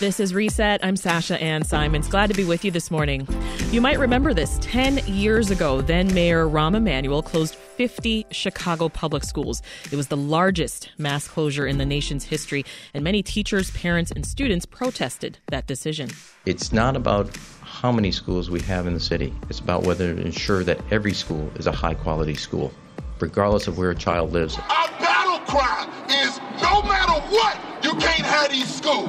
[0.00, 0.78] This is Reset.
[0.84, 2.06] I'm Sasha Ann Simons.
[2.06, 3.26] Glad to be with you this morning.
[3.72, 9.24] You might remember this 10 years ago, then Mayor Rahm Emanuel closed 50 Chicago public
[9.24, 9.60] schools.
[9.90, 12.64] It was the largest mass closure in the nation's history,
[12.94, 16.10] and many teachers, parents, and students protested that decision.
[16.46, 20.20] It's not about how many schools we have in the city, it's about whether to
[20.20, 22.72] ensure that every school is a high quality school,
[23.18, 24.56] regardless of where a child lives.
[25.48, 29.08] Cry is no matter what, you can't have these schools.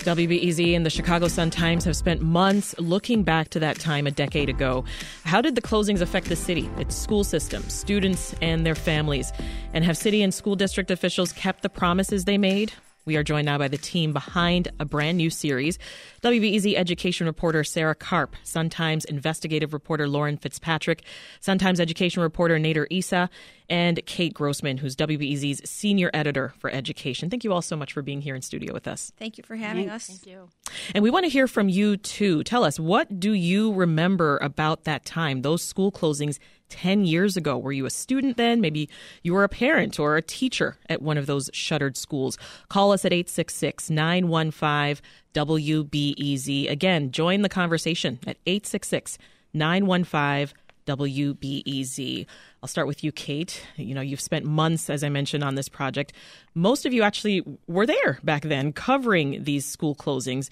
[0.00, 4.50] WBEZ and the Chicago Sun-Times have spent months looking back to that time a decade
[4.50, 4.84] ago.
[5.24, 9.32] How did the closings affect the city, its school system, students, and their families?
[9.72, 12.72] And have city and school district officials kept the promises they made?
[13.04, 15.78] We are joined now by the team behind a brand new series.
[16.22, 21.04] WBEZ education reporter Sarah Karp, Sun-Times investigative reporter Lauren Fitzpatrick,
[21.40, 23.28] Sun-Times education reporter Nader Issa,
[23.68, 27.30] and Kate Grossman, who's WBEZ's senior editor for education.
[27.30, 29.12] Thank you all so much for being here in studio with us.
[29.18, 30.10] Thank you for having Thanks.
[30.10, 30.18] us.
[30.18, 30.48] Thank you.
[30.94, 32.42] And we want to hear from you too.
[32.44, 36.38] Tell us, what do you remember about that time, those school closings
[36.74, 37.56] 10 years ago?
[37.56, 38.60] Were you a student then?
[38.60, 38.88] Maybe
[39.22, 42.36] you were a parent or a teacher at one of those shuttered schools.
[42.68, 45.00] Call us at 866 915
[45.34, 46.68] WBEZ.
[46.68, 49.18] Again, join the conversation at 866
[49.52, 50.52] 915
[50.86, 52.26] WBEZ.
[52.62, 53.64] I'll start with you, Kate.
[53.76, 56.12] You know, you've spent months, as I mentioned, on this project.
[56.54, 60.50] Most of you actually were there back then covering these school closings.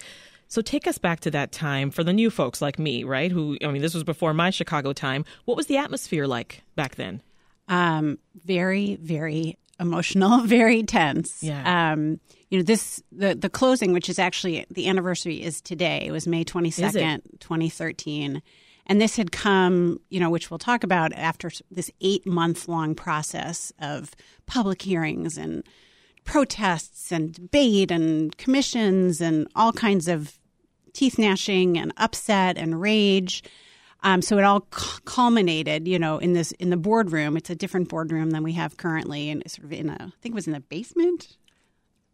[0.53, 3.31] So take us back to that time for the new folks like me, right?
[3.31, 5.25] Who, I mean, this was before my Chicago time.
[5.45, 7.23] What was the atmosphere like back then?
[7.69, 11.41] Um, very, very emotional, very tense.
[11.41, 11.93] Yeah.
[11.93, 12.19] Um,
[12.51, 16.03] you know, this the the closing, which is actually the anniversary, is today.
[16.05, 18.43] It was May twenty second, twenty thirteen,
[18.85, 22.93] and this had come, you know, which we'll talk about after this eight month long
[22.93, 24.11] process of
[24.45, 25.63] public hearings and
[26.25, 30.39] protests and debate and commissions and all kinds of
[30.93, 33.43] teeth gnashing and upset and rage.
[34.03, 37.37] Um, so it all cu- culminated, you know, in this in the boardroom.
[37.37, 40.11] It's a different boardroom than we have currently, and it's sort of in a, I
[40.21, 41.37] think it was in the basement.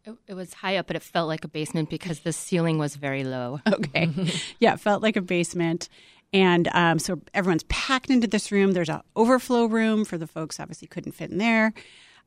[0.04, 2.96] It, it was high up, but it felt like a basement because the ceiling was
[2.96, 3.60] very low.
[3.66, 4.08] Okay,
[4.60, 5.88] yeah, it felt like a basement,
[6.32, 8.72] and um, so everyone's packed into this room.
[8.72, 11.72] There's an overflow room for the folks obviously couldn't fit in there,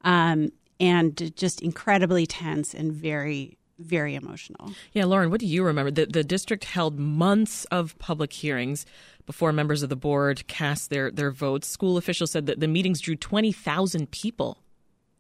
[0.02, 4.72] um, and just incredibly tense and very very emotional.
[4.94, 5.92] Yeah, Lauren, what do you remember?
[5.92, 8.86] The, the district held months of public hearings
[9.26, 11.68] before members of the board cast their, their votes.
[11.68, 14.58] School officials said that the meetings drew 20,000 people.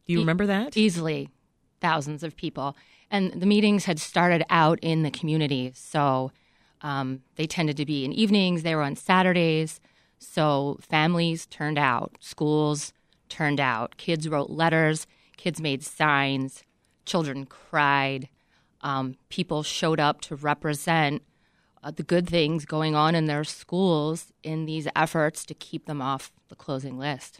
[0.05, 0.75] Do you E- remember that?
[0.77, 1.29] Easily
[1.81, 2.75] thousands of people.
[3.09, 5.71] And the meetings had started out in the community.
[5.75, 6.31] So
[6.81, 9.79] um, they tended to be in evenings, they were on Saturdays.
[10.19, 12.93] So families turned out, schools
[13.29, 15.05] turned out, kids wrote letters,
[15.37, 16.63] kids made signs,
[17.05, 18.29] children cried.
[18.83, 21.23] Um, people showed up to represent
[21.83, 26.01] uh, the good things going on in their schools in these efforts to keep them
[26.01, 27.39] off the closing list.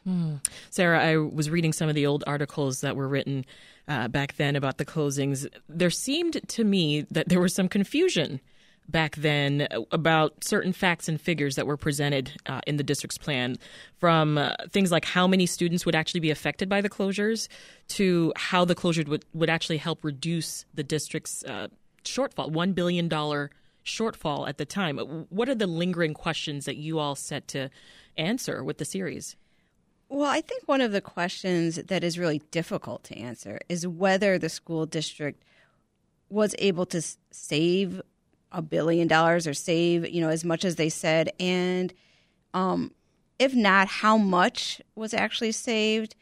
[0.70, 3.46] Sarah, I was reading some of the old articles that were written
[3.88, 5.48] uh, back then about the closings.
[5.70, 8.42] There seemed to me that there was some confusion
[8.88, 13.58] back then about certain facts and figures that were presented uh, in the district's plan,
[14.00, 17.48] from uh, things like how many students would actually be affected by the closures
[17.88, 21.68] to how the closure would, would actually help reduce the district's uh,
[22.04, 24.98] shortfall, $1 billion shortfall at the time.
[25.30, 27.70] What are the lingering questions that you all set to
[28.18, 29.36] answer with the series?
[30.10, 34.38] Well, I think one of the questions that is really difficult to answer is whether
[34.38, 35.44] the school district
[36.30, 37.02] was able to
[37.32, 38.02] save
[38.54, 41.94] a billion dollars or save, you know, as much as they said, and
[42.54, 42.92] um,
[43.40, 46.16] if not, how much was actually saved.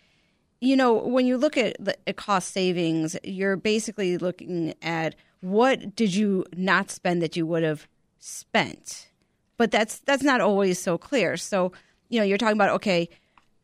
[0.60, 5.96] You know, when you look at the at cost savings, you're basically looking at what
[5.96, 7.88] did you not spend that you would have
[8.20, 9.10] spent,
[9.58, 11.36] but that's that's not always so clear.
[11.36, 11.72] So,
[12.10, 13.10] you know, you're talking about okay,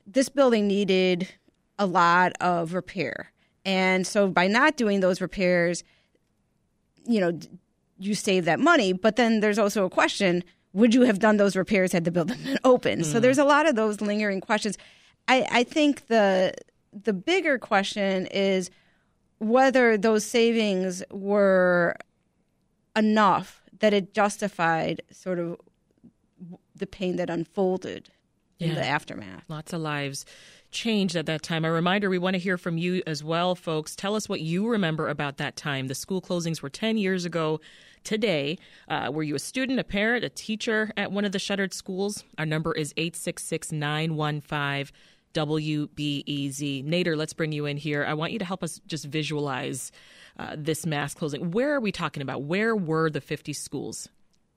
[0.06, 1.28] this building needed
[1.80, 3.31] a lot of repair.
[3.66, 5.84] And so by not doing those repairs,
[7.06, 7.38] you know,
[8.00, 8.94] you save that money.
[8.94, 12.38] But then there's also a question would you have done those repairs had the building
[12.44, 13.04] been open?
[13.04, 13.22] So mm.
[13.22, 14.78] there's a lot of those lingering questions.
[15.28, 16.54] I, I think the
[16.94, 18.70] the bigger question is
[19.40, 21.96] whether those savings were
[22.96, 25.58] enough that it justified sort of
[26.76, 28.10] the pain that unfolded
[28.60, 29.44] in the aftermath.
[29.48, 30.26] Lots of lives
[30.72, 31.64] changed at that time.
[31.66, 33.96] A reminder we want to hear from you as well, folks.
[33.96, 35.88] Tell us what you remember about that time.
[35.88, 37.60] The school closings were 10 years ago
[38.07, 38.57] today.
[38.88, 42.24] Uh, were you a student, a parent, a teacher at one of the shuttered schools?
[42.38, 44.95] Our number is 866 915
[45.33, 46.86] WBEZ.
[46.86, 48.06] Nader, let's bring you in here.
[48.06, 49.92] I want you to help us just visualize
[50.39, 51.51] uh, this mass closing.
[51.51, 52.44] Where are we talking about?
[52.44, 54.07] Where were the 50 schools?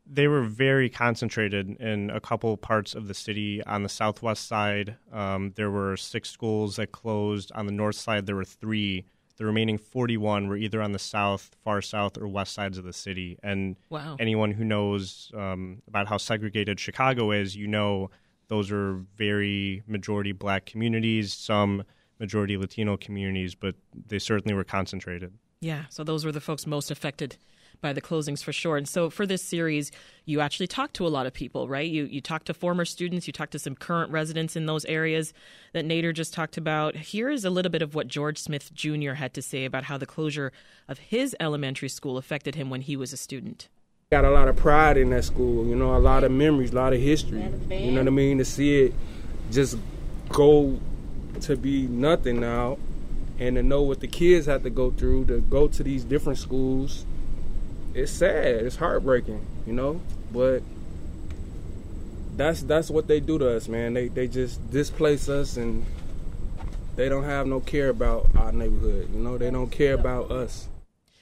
[0.06, 3.62] They were very concentrated in a couple parts of the city.
[3.64, 7.50] On the southwest side, um, there were six schools that closed.
[7.54, 9.06] On the north side, there were three.
[9.40, 12.92] The remaining 41 were either on the south, far south, or west sides of the
[12.92, 13.38] city.
[13.42, 14.16] And wow.
[14.20, 18.10] anyone who knows um, about how segregated Chicago is, you know
[18.48, 21.84] those are very majority black communities, some
[22.18, 23.76] majority Latino communities, but
[24.08, 25.32] they certainly were concentrated.
[25.62, 27.38] Yeah, so those were the folks most affected
[27.80, 28.76] by the closings for sure.
[28.76, 29.90] And so for this series,
[30.24, 31.88] you actually talked to a lot of people, right?
[31.88, 35.32] You you talked to former students, you talked to some current residents in those areas
[35.72, 36.96] that Nader just talked about.
[36.96, 39.12] Here is a little bit of what George Smith Jr.
[39.12, 40.52] had to say about how the closure
[40.88, 43.68] of his elementary school affected him when he was a student
[44.10, 46.74] got a lot of pride in that school, you know, a lot of memories, a
[46.74, 47.44] lot of history.
[47.70, 48.38] You know what I mean?
[48.38, 48.94] To see it
[49.52, 49.78] just
[50.30, 50.80] go
[51.42, 52.76] to be nothing now
[53.38, 56.40] and to know what the kids have to go through to go to these different
[56.40, 57.06] schools,
[57.94, 58.46] it's sad.
[58.66, 60.00] It's heartbreaking, you know?
[60.32, 60.62] But
[62.36, 63.94] that's that's what they do to us, man.
[63.94, 65.84] They they just displace us and
[66.96, 69.38] they don't have no care about our neighborhood, you know?
[69.38, 70.68] They don't care about us.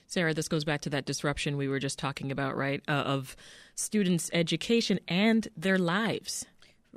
[0.07, 2.83] Sarah, this goes back to that disruption we were just talking about, right?
[2.89, 3.37] Uh, of
[3.75, 6.47] students' education and their lives.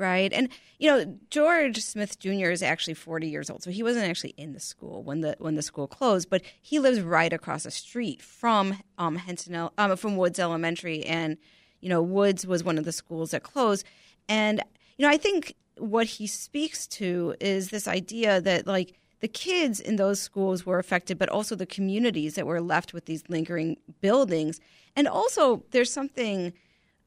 [0.02, 0.34] Right.
[0.34, 0.50] And
[0.80, 2.50] you know, George Smith Jr.
[2.50, 3.62] is actually 40 years old.
[3.62, 6.80] So he wasn't actually in the school when the when the school closed, but he
[6.80, 11.38] lives right across the street from um Henson um, from Woods Elementary and
[11.82, 13.86] you know, Woods was one of the schools that closed.
[14.28, 14.64] And
[14.98, 19.80] you know, I think what he speaks to is this idea that like the kids
[19.80, 23.78] in those schools were affected, but also the communities that were left with these lingering
[24.02, 24.60] buildings.
[24.96, 26.54] And also, there's something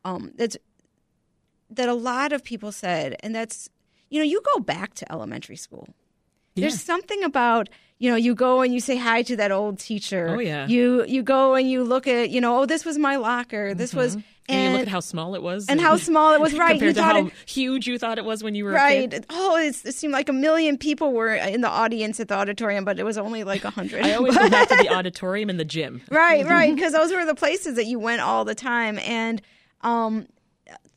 [0.05, 0.57] um, that's
[1.77, 3.69] that a lot of people said, and that's
[4.11, 5.89] you know, you go back to elementary school.
[6.55, 6.63] Yeah.
[6.63, 7.69] There's something about
[7.99, 10.29] you know you go and you say hi to that old teacher.
[10.37, 10.67] Oh yeah.
[10.67, 13.75] You you go and you look at you know oh this was my locker.
[13.75, 13.99] This mm-hmm.
[13.99, 14.15] was
[14.47, 16.53] and, and, you look at how small it was, and, and how small it was.
[16.65, 19.25] Right, compared to how it, huge you thought it was when you were right.
[19.31, 22.99] Oh, it seemed like a million people were in the audience at the auditorium, but
[22.99, 24.05] it was only like a hundred.
[24.05, 26.03] I always go back to the auditorium and the gym.
[26.11, 29.41] Right, right, because those were the places that you went all the time, and
[29.81, 30.27] um,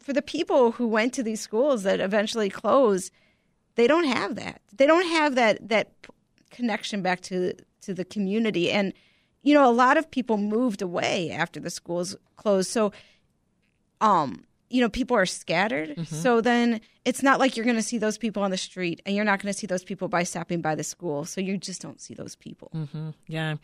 [0.07, 3.11] for the people who went to these schools that eventually closed,
[3.75, 4.61] they don't have that.
[4.73, 5.91] They don't have that that
[6.49, 8.93] connection back to to the community, and
[9.43, 12.93] you know, a lot of people moved away after the schools closed, so
[13.99, 15.89] um you know people are scattered.
[15.89, 16.15] Mm-hmm.
[16.15, 19.15] so then it's not like you're going to see those people on the street and
[19.15, 21.23] you're not going to see those people by stopping by the school.
[21.25, 22.71] So you just don't see those people.
[22.75, 23.09] Mm-hmm.
[23.27, 23.55] yeah.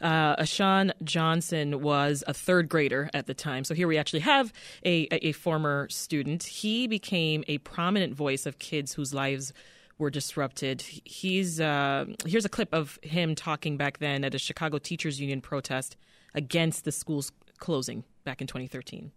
[0.00, 3.64] Uh, ashawn johnson was a third grader at the time.
[3.64, 4.52] So here we actually have
[4.84, 6.44] a, a, a former student.
[6.44, 9.52] He became a prominent voice of kids whose lives
[9.98, 10.82] were disrupted.
[11.04, 15.40] He's uh, here's a clip of him talking back then at a chicago teachers union
[15.40, 15.96] protest
[16.34, 19.12] against the school's closing back in 2013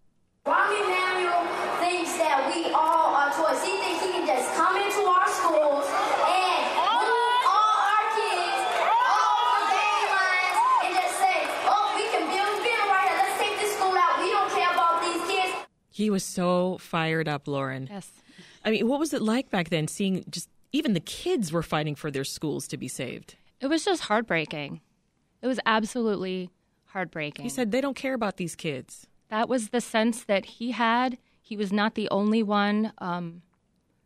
[0.46, 1.42] Rahm Emanuel
[1.82, 3.66] thinks that we all are toys.
[3.66, 6.62] He thinks he can just come into our schools and
[7.02, 8.62] move all our kids
[8.94, 13.18] off the game lines and just say, oh, we can build film right here.
[13.26, 14.22] Let's take this school out.
[14.22, 15.54] We don't care about these kids.
[15.96, 17.88] He was so fired up, Lauren.
[17.90, 18.12] Yes.
[18.66, 21.96] I mean, what was it like back then seeing just even the kids were fighting
[21.96, 23.36] for their schools to be saved?
[23.62, 24.82] It was just heartbreaking.
[25.42, 26.50] It was absolutely
[26.88, 27.44] heartbreaking.
[27.44, 29.08] He said they don't care about these kids.
[29.30, 31.18] That was the sense that he had.
[31.42, 33.42] He was not the only one um,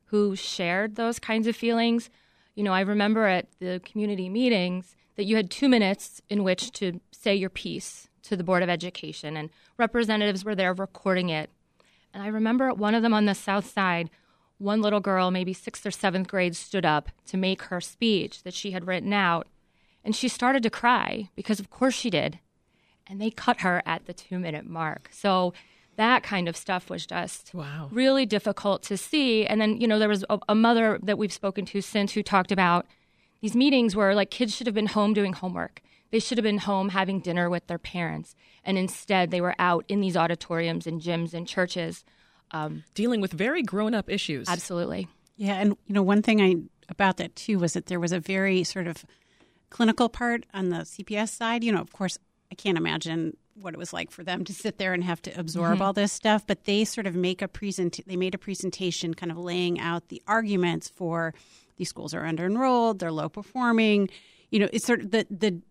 [0.06, 2.12] who shared those kinds of feelings.
[2.54, 6.72] You know, I remember at the community meetings that you had two minutes in which
[6.74, 11.50] to say your piece to the Board of Education, and representatives were there recording it.
[12.14, 14.10] And I remember at one of them on the South Side,
[14.58, 18.54] one little girl, maybe sixth or seventh grade, stood up to make her speech that
[18.54, 19.48] she had written out.
[20.04, 22.40] And she started to cry because, of course, she did
[23.10, 25.10] and they cut her at the two minute mark.
[25.12, 25.54] So
[25.98, 27.90] that kind of stuff was just wow.
[27.92, 29.46] really difficult to see.
[29.46, 32.24] And then, you know, there was a, a, mother that we've spoken to since who
[32.24, 32.86] talked about
[33.42, 35.82] these meetings where like kids should have been home doing homework.
[36.12, 38.36] They should have been home having dinner with their parents.
[38.64, 42.04] And instead, they were out in these auditoriums and gyms and churches.
[42.52, 44.50] Um, Dealing with very grown up issues.
[44.50, 45.08] Absolutely.
[45.38, 45.56] Yeah.
[45.56, 46.56] And, you know, one thing I
[46.90, 49.06] about that too was that there was a very sort of
[49.70, 51.64] clinical part on the CPS side.
[51.64, 52.18] You know, of course,
[52.52, 55.40] I can't imagine what it was like for them to sit there and have to
[55.40, 55.82] absorb mm-hmm.
[55.82, 56.48] all this stuff.
[56.48, 58.00] But they sort of make a present.
[58.08, 61.34] They made a presentation, kind of laying out the arguments for
[61.78, 64.10] these schools are under enrolled, they're low performing.
[64.52, 65.62] You know, it's sort of the the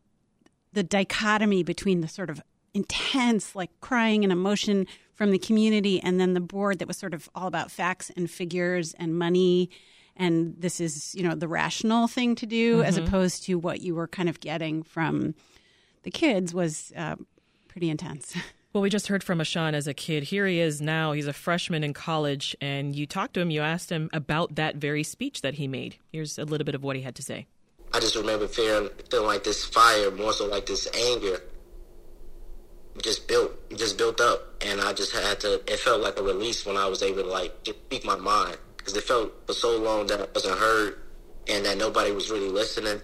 [0.79, 2.41] the dichotomy between the sort of
[2.73, 7.13] intense like crying and emotion from the community and then the board that was sort
[7.13, 9.69] of all about facts and figures and money
[10.15, 12.85] and this is you know the rational thing to do mm-hmm.
[12.85, 15.35] as opposed to what you were kind of getting from
[16.05, 17.17] the kids was uh,
[17.67, 18.37] pretty intense
[18.75, 20.25] Well, we just heard from Ashawn as a kid.
[20.25, 21.13] Here he is now.
[21.13, 23.51] He's a freshman in college, and you talked to him.
[23.51, 25.97] You asked him about that very speech that he made.
[26.13, 27.47] Here's a little bit of what he had to say.
[27.93, 31.41] I just remember feeling feeling like this fire, more so like this anger,
[33.03, 35.55] just built, just built up, and I just had to.
[35.73, 38.97] It felt like a release when I was able to like speak my mind because
[38.97, 40.99] it felt for so long that I wasn't heard
[41.49, 43.01] and that nobody was really listening.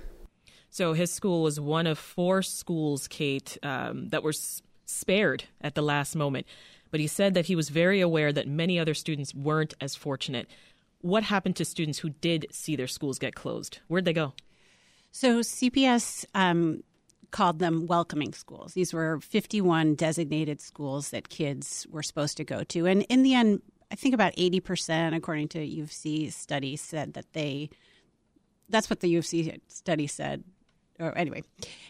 [0.71, 4.33] So his school was one of four schools, Kate, um, that were
[4.87, 6.47] spared at the last moment.
[6.91, 10.49] But he said that he was very aware that many other students weren't as fortunate.
[11.01, 13.79] What happened to students who did see their schools get closed?
[13.89, 14.33] Where'd they go?
[15.15, 16.83] So CPS um,
[17.31, 18.75] called them welcoming schools.
[18.75, 22.87] These were 51 designated schools that kids were supposed to go to.
[22.87, 27.15] And in the end, I think about 80%, according to U of C study, said
[27.15, 27.71] that they,
[28.69, 30.43] that's what the U of C study said.
[30.99, 31.45] Or anyway,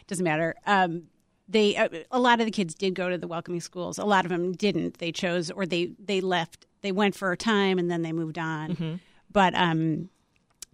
[0.05, 0.53] doesn't matter.
[0.67, 1.05] Um,
[1.47, 3.97] they uh, a lot of the kids did go to the welcoming schools.
[3.97, 4.99] A lot of them didn't.
[4.99, 6.67] They chose or they they left.
[6.81, 8.71] They went for a time and then they moved on.
[8.71, 8.95] Mm-hmm.
[9.31, 10.09] But um,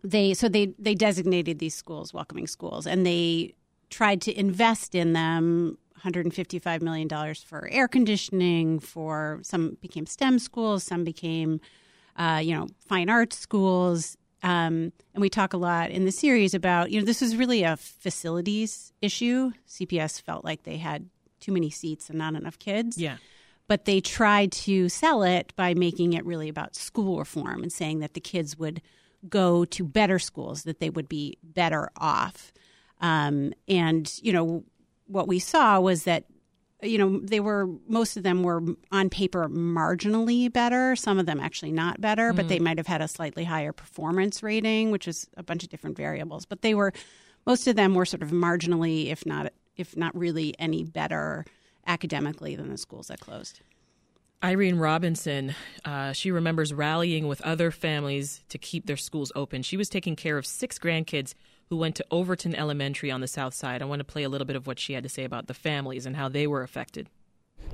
[0.03, 3.53] they so they they designated these schools welcoming schools and they
[3.89, 10.39] tried to invest in them 155 million dollars for air conditioning for some became STEM
[10.39, 11.59] schools some became
[12.17, 16.53] uh, you know fine arts schools um, and we talk a lot in the series
[16.53, 19.51] about, you know, this is really a facilities issue.
[19.67, 22.97] CPS felt like they had too many seats and not enough kids.
[22.97, 23.17] Yeah.
[23.67, 27.99] But they tried to sell it by making it really about school reform and saying
[27.99, 28.81] that the kids would
[29.29, 32.51] go to better schools, that they would be better off.
[32.99, 34.63] Um, and, you know,
[35.07, 36.25] what we saw was that
[36.83, 40.95] you know, they were most of them were on paper marginally better.
[40.95, 42.37] Some of them actually not better, mm-hmm.
[42.37, 42.63] but they mm.
[42.63, 46.45] might have had a slightly higher performance rating, which is a bunch of different variables.
[46.45, 46.93] But they were
[47.45, 51.45] most of them were sort of marginally, if not if not really any better
[51.87, 53.61] academically than the schools that closed.
[54.43, 55.53] Irene Robinson,
[55.85, 59.61] uh, she remembers rallying with other families to keep their schools open.
[59.61, 61.35] She was taking care of six grandkids
[61.69, 63.83] who went to Overton Elementary on the south side.
[63.83, 65.53] I want to play a little bit of what she had to say about the
[65.53, 67.07] families and how they were affected.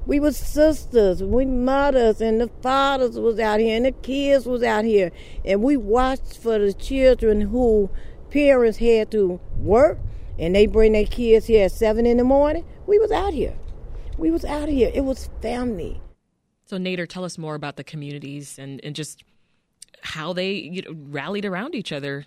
[0.06, 4.62] We were sisters, we mothers, and the fathers was out here, and the kids was
[4.62, 5.14] out here,
[5.46, 7.90] and we watched for the children who
[8.30, 10.00] parents had to work,
[10.38, 12.66] and they bring their kids here at seven in the morning.
[12.86, 13.56] We was out here,
[14.18, 14.92] we was out here.
[14.94, 16.02] It was family.
[16.68, 19.24] So Nader, tell us more about the communities and, and just
[20.02, 22.26] how they you know, rallied around each other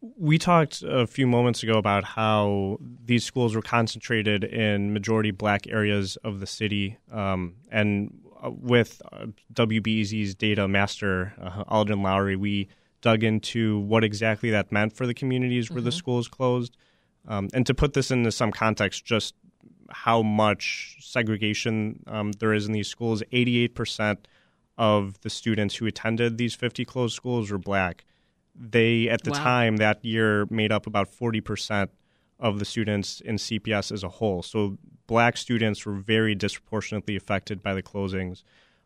[0.00, 5.66] we talked a few moments ago about how these schools were concentrated in majority black
[5.66, 6.98] areas of the city.
[7.12, 12.68] Um, and uh, with uh, WBEZ's data master, uh, Alden Loury, we
[13.00, 15.86] dug into what exactly that meant for the communities where mm-hmm.
[15.86, 16.76] the schools closed.
[17.26, 19.34] Um, and to put this into some context, just
[19.90, 24.18] how much segregation um, there is in these schools 88%
[24.76, 28.04] of the students who attended these 50 closed schools were black
[28.58, 29.38] they at the wow.
[29.38, 31.88] time that year made up about 40%
[32.40, 34.42] of the students in CPS as a whole.
[34.42, 38.42] So black students were very disproportionately affected by the closings.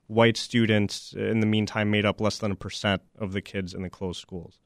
[0.07, 3.83] White students, in the meantime, made up less than a percent of the kids in
[3.83, 4.59] the closed schools.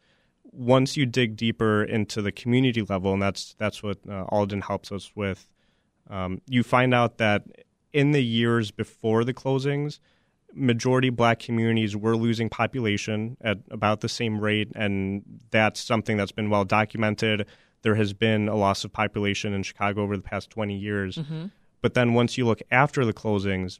[0.45, 4.91] Once you dig deeper into the community level, and that's that's what uh, Alden helps
[4.91, 5.47] us with,
[6.09, 7.45] um, you find out that
[7.93, 9.99] in the years before the closings,
[10.53, 16.33] majority black communities were losing population at about the same rate, and that's something that's
[16.33, 17.47] been well documented.
[17.83, 21.17] There has been a loss of population in Chicago over the past 20 years.
[21.17, 21.47] Mm-hmm.
[21.83, 23.79] But then once you look after the closings,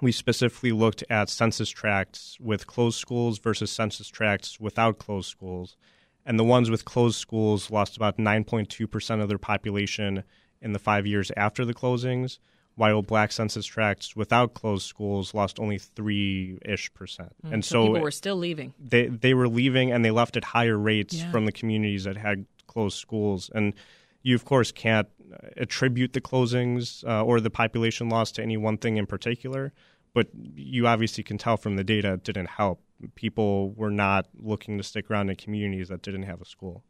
[0.00, 5.76] we specifically looked at census tracts with closed schools versus census tracts without closed schools.
[6.24, 10.22] And the ones with closed schools lost about 9.2% of their population
[10.60, 12.38] in the five years after the closings
[12.78, 17.34] while black census tracts without closed schools lost only three ish percent.
[17.44, 18.72] Mm, and so, so, people were still leaving.
[18.78, 21.30] They they were leaving, and they left at higher rates yeah.
[21.30, 23.50] from the communities that had closed schools.
[23.52, 23.74] And
[24.22, 25.08] you, of course, can't
[25.56, 29.72] attribute the closings uh, or the population loss to any one thing in particular.
[30.14, 32.80] But you obviously can tell from the data it didn't help.
[33.14, 36.84] People were not looking to stick around in communities that didn't have a school.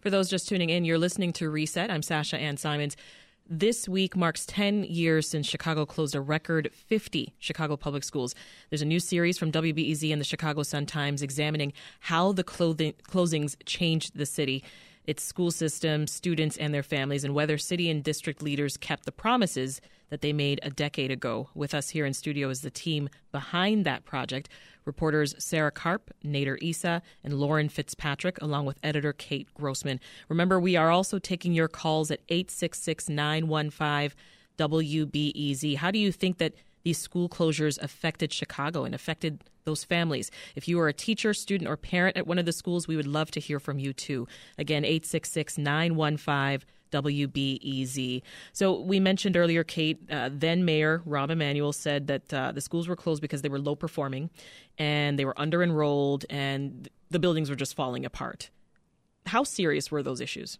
[0.00, 1.90] For those just tuning in, you're listening to Reset.
[1.90, 2.96] I'm Sasha Ann Simons.
[3.48, 8.34] This week marks 10 years since Chicago closed a record 50 Chicago public schools.
[8.70, 13.54] There's a new series from WBEZ and the Chicago Sun-Times examining how the clothing, closings
[13.64, 14.64] changed the city,
[15.04, 19.12] its school system, students, and their families, and whether city and district leaders kept the
[19.12, 21.48] promises that they made a decade ago.
[21.54, 24.48] With us here in studio is the team behind that project
[24.84, 30.00] reporters Sarah Karp, Nader Issa, and Lauren Fitzpatrick, along with editor Kate Grossman.
[30.28, 34.16] Remember, we are also taking your calls at 866 915
[34.58, 35.76] WBEZ.
[35.76, 40.30] How do you think that these school closures affected Chicago and affected those families.
[40.54, 43.06] If you are a teacher, student, or parent at one of the schools, we would
[43.06, 44.26] love to hear from you too.
[44.56, 48.22] Again, 866 915 WBEZ.
[48.52, 52.88] So we mentioned earlier, Kate, uh, then Mayor Rahm Emanuel said that uh, the schools
[52.88, 54.30] were closed because they were low performing
[54.78, 58.50] and they were under enrolled and the buildings were just falling apart.
[59.26, 60.58] How serious were those issues?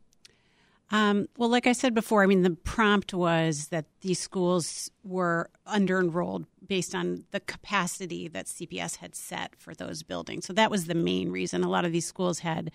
[0.90, 5.50] Um, well, like I said before, I mean, the prompt was that these schools were
[5.66, 10.47] under enrolled based on the capacity that CPS had set for those buildings.
[10.47, 11.64] So that was the main reason.
[11.64, 12.71] A lot of these schools had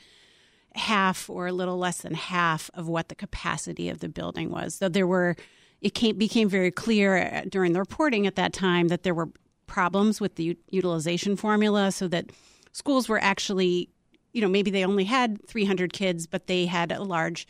[0.76, 4.76] half or a little less than half of what the capacity of the building was.
[4.76, 5.36] So there were,
[5.82, 9.30] it came, became very clear uh, during the reporting at that time that there were
[9.68, 12.32] problems with the u- utilization formula so that
[12.72, 13.90] schools were actually,
[14.34, 17.48] you know, maybe they only had 300 kids, but they had a large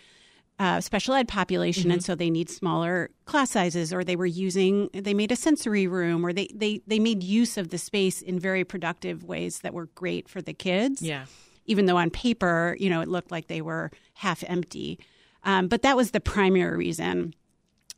[0.60, 1.94] uh, special ed population, mm-hmm.
[1.94, 5.88] and so they need smaller class sizes, or they were using they made a sensory
[5.88, 9.74] room, or they they they made use of the space in very productive ways that
[9.74, 11.02] were great for the kids.
[11.02, 11.26] Yeah
[11.72, 15.00] even though on paper, you know, it looked like they were half empty.
[15.44, 17.34] Um, but that was the primary reason.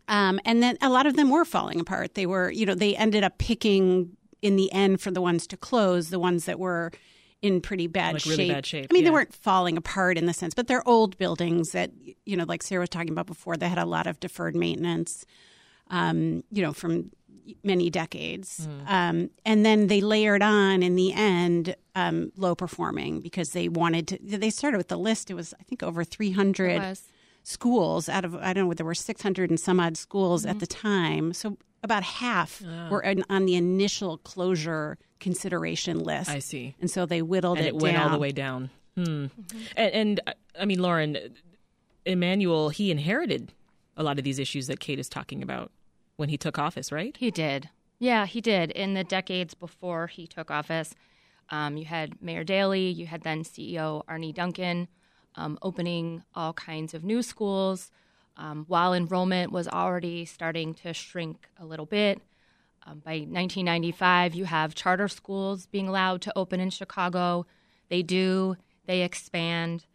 [0.07, 2.13] Um, and then a lot of them were falling apart.
[2.13, 5.57] They were, you know, they ended up picking in the end for the ones to
[5.57, 6.91] close, the ones that were
[7.41, 8.37] in pretty bad like shape.
[8.37, 8.87] Really bad shape.
[8.89, 9.09] I mean, yeah.
[9.09, 11.91] they weren't falling apart in the sense, but they're old buildings that,
[12.25, 15.25] you know, like Sarah was talking about before, they had a lot of deferred maintenance,
[15.89, 17.11] um, you know, from
[17.63, 18.67] many decades.
[18.67, 18.89] Mm.
[18.91, 24.07] Um, and then they layered on in the end um, low performing because they wanted
[24.09, 24.17] to.
[24.37, 25.29] They started with the list.
[25.29, 26.97] It was I think over three hundred
[27.43, 30.51] schools out of I don't know there were six hundred and some odd schools mm-hmm.
[30.51, 31.33] at the time.
[31.33, 36.29] So about half were in, on the initial closure consideration list.
[36.29, 36.75] I see.
[36.79, 38.05] And so they whittled and it, it went down.
[38.05, 38.69] all the way down.
[38.95, 39.03] Hmm.
[39.03, 39.57] Mm-hmm.
[39.75, 40.21] And, and
[40.59, 41.17] I mean, Lauren,
[42.05, 43.53] Emanuel, he inherited
[43.97, 45.71] a lot of these issues that Kate is talking about
[46.15, 47.15] when he took office, right?
[47.17, 47.69] He did.
[47.99, 48.71] Yeah, he did.
[48.71, 50.93] In the decades before he took office,
[51.49, 54.87] um, you had Mayor Daley, you had then CEO Arne Duncan
[55.35, 57.91] um, opening all kinds of new schools
[58.37, 62.21] um, while enrollment was already starting to shrink a little bit.
[62.85, 67.45] Um, by 1995, you have charter schools being allowed to open in Chicago.
[67.89, 69.85] They do, they expand.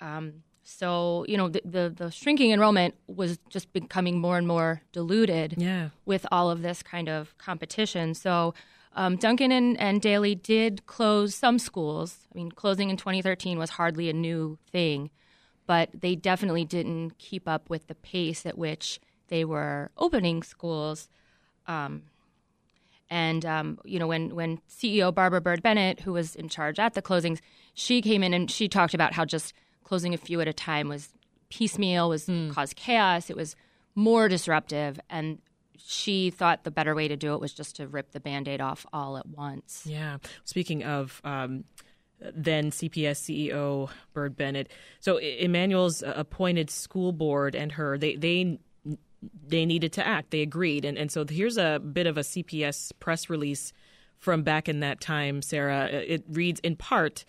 [0.00, 4.82] Um, so you know the, the, the shrinking enrollment was just becoming more and more
[4.92, 5.88] diluted yeah.
[6.04, 8.14] with all of this kind of competition.
[8.14, 8.54] So
[8.94, 12.28] um, Duncan and, and Daley did close some schools.
[12.32, 15.10] I mean, closing in 2013 was hardly a new thing,
[15.66, 21.08] but they definitely didn't keep up with the pace at which they were opening schools.
[21.66, 22.02] Um,
[23.08, 26.94] and um, you know, when when CEO Barbara Byrd Bennett, who was in charge at
[26.94, 27.40] the closings,
[27.74, 29.52] she came in and she talked about how just
[29.84, 31.10] closing a few at a time was
[31.50, 32.52] piecemeal, was mm.
[32.52, 33.30] caused chaos.
[33.30, 33.56] It was
[33.94, 35.38] more disruptive, and
[35.76, 38.86] she thought the better way to do it was just to rip the band-aid off
[38.92, 39.82] all at once.
[39.84, 40.18] Yeah.
[40.44, 41.64] Speaking of um,
[42.20, 48.58] then CPS CEO Byrd Bennett, so Emanuel's appointed school board and her they they
[49.46, 50.30] they needed to act.
[50.30, 53.72] They agreed, and and so here's a bit of a CPS press release
[54.18, 55.42] from back in that time.
[55.42, 57.24] Sarah, it reads in part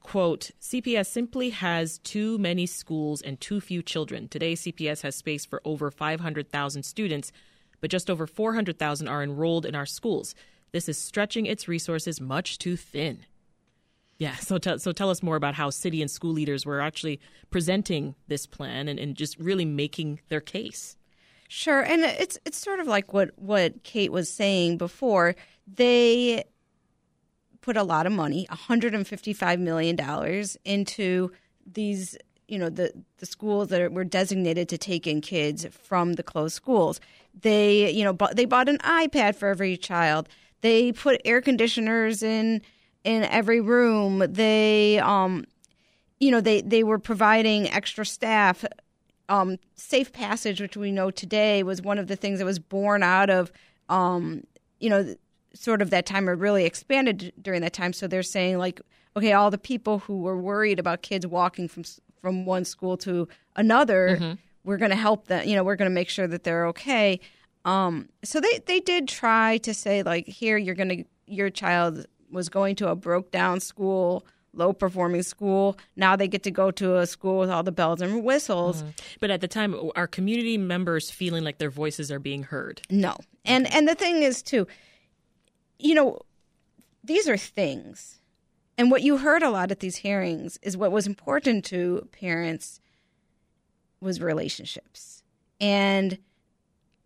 [0.00, 4.28] quote, CPS simply has too many schools and too few children.
[4.28, 7.32] Today, CPS has space for over 500,000 students,
[7.80, 10.34] but just over 400,000 are enrolled in our schools.
[10.72, 13.24] This is stretching its resources much too thin.
[14.18, 17.20] Yeah, so, t- so tell us more about how city and school leaders were actually
[17.50, 20.96] presenting this plan and, and just really making their case.
[21.48, 25.34] Sure, and it's it's sort of like what what Kate was saying before.
[25.66, 26.44] They
[27.68, 29.98] put a lot of money, $155 million
[30.64, 31.30] into
[31.70, 36.22] these, you know, the, the schools that were designated to take in kids from the
[36.22, 36.98] closed schools.
[37.38, 40.30] They, you know, bought, they bought an iPad for every child.
[40.62, 42.62] They put air conditioners in
[43.04, 44.24] in every room.
[44.26, 45.44] They, um,
[46.20, 48.64] you know, they, they were providing extra staff.
[49.28, 53.02] Um, safe passage, which we know today was one of the things that was born
[53.02, 53.52] out of,
[53.90, 54.44] um,
[54.80, 55.14] you know,
[55.54, 57.92] sort of that time or really expanded during that time.
[57.92, 58.80] So they're saying like,
[59.16, 61.84] okay, all the people who were worried about kids walking from
[62.20, 64.18] from one school to another.
[64.20, 64.32] Mm-hmm.
[64.64, 65.46] we're going to help them.
[65.48, 67.20] You know, we're going to make sure that they're okay.
[67.64, 72.06] Um, so they they did try to say like, here you're going to your child
[72.30, 74.26] was going to a broke down school
[74.58, 75.78] low performing school.
[75.96, 78.82] Now they get to go to a school with all the bells and whistles.
[78.82, 78.90] Mm-hmm.
[79.20, 82.82] But at the time, are community members feeling like their voices are being heard?
[82.90, 83.16] No.
[83.44, 84.66] And and the thing is too,
[85.78, 86.20] you know,
[87.04, 88.20] these are things.
[88.76, 92.80] And what you heard a lot at these hearings is what was important to parents
[94.00, 95.22] was relationships
[95.60, 96.18] and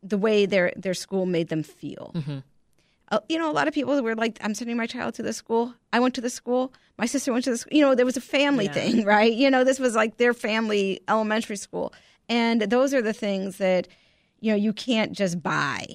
[0.03, 2.13] the way their their school made them feel.
[2.15, 2.39] Mm-hmm.
[3.11, 5.33] Uh, you know, a lot of people were like, "I'm sending my child to the
[5.33, 5.75] school.
[5.93, 6.73] I went to the school.
[6.99, 8.73] My sister went to the school." You know, there was a family Yeah.
[8.73, 9.33] thing, right?
[9.33, 11.93] You know, this was like their family elementary school,
[12.29, 13.87] and those are the things that
[14.41, 15.87] you know you can't just buy,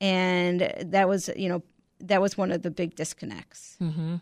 [0.00, 1.62] and that was you know
[2.00, 3.76] that was one of the big disconnects.
[3.78, 4.16] hmm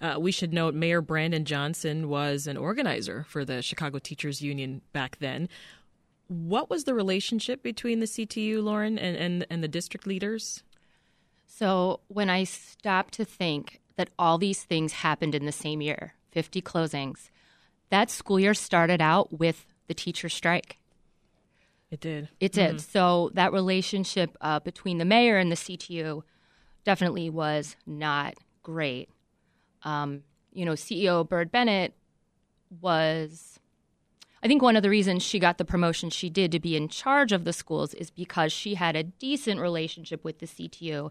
[0.00, 4.82] Uh, we should note Mayor Brandon Johnson was an organizer for the Chicago Teachers Union
[4.92, 5.48] back then.
[6.28, 10.62] What was the relationship between the CTU, Lauren, and, and, and the district leaders?
[11.46, 16.14] So when I stopped to think that all these things happened in the same year
[16.30, 17.30] 50 closings
[17.90, 20.78] that school year started out with the teacher strike.
[21.90, 22.28] It did.
[22.38, 22.80] It did.
[22.80, 26.22] So that relationship uh, between the mayor and the CTU
[26.84, 29.08] definitely was not great.
[29.82, 31.94] Um, you know, CEO Byrd Bennett
[32.80, 33.58] was,
[34.42, 36.88] I think, one of the reasons she got the promotion she did to be in
[36.88, 41.10] charge of the schools is because she had a decent relationship with the CTU,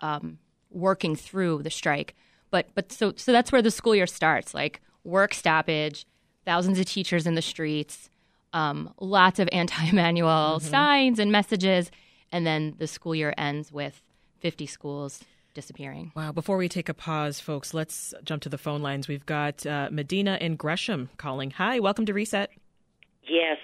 [0.00, 0.38] um,
[0.70, 2.14] working through the strike.
[2.50, 6.06] But but so so that's where the school year starts, like work stoppage,
[6.44, 8.10] thousands of teachers in the streets,
[8.52, 11.90] um, lots of anti-Emanuel signs and messages,
[12.30, 14.02] and then the school year ends with
[14.42, 15.24] 50 schools
[15.54, 16.12] disappearing.
[16.14, 16.32] Wow.
[16.32, 19.08] Before we take a pause, folks, let's jump to the phone lines.
[19.08, 21.52] We've got uh, Medina and Gresham calling.
[21.52, 22.50] Hi, welcome to Reset.
[23.28, 23.58] Yes.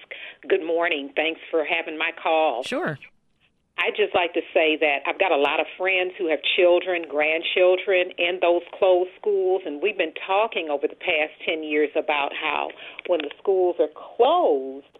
[0.47, 1.11] Good morning.
[1.15, 2.63] Thanks for having my call.
[2.63, 2.97] Sure.
[3.77, 7.05] I'd just like to say that I've got a lot of friends who have children,
[7.09, 12.31] grandchildren in those closed schools, and we've been talking over the past 10 years about
[12.35, 12.69] how
[13.07, 14.91] when the schools are closed,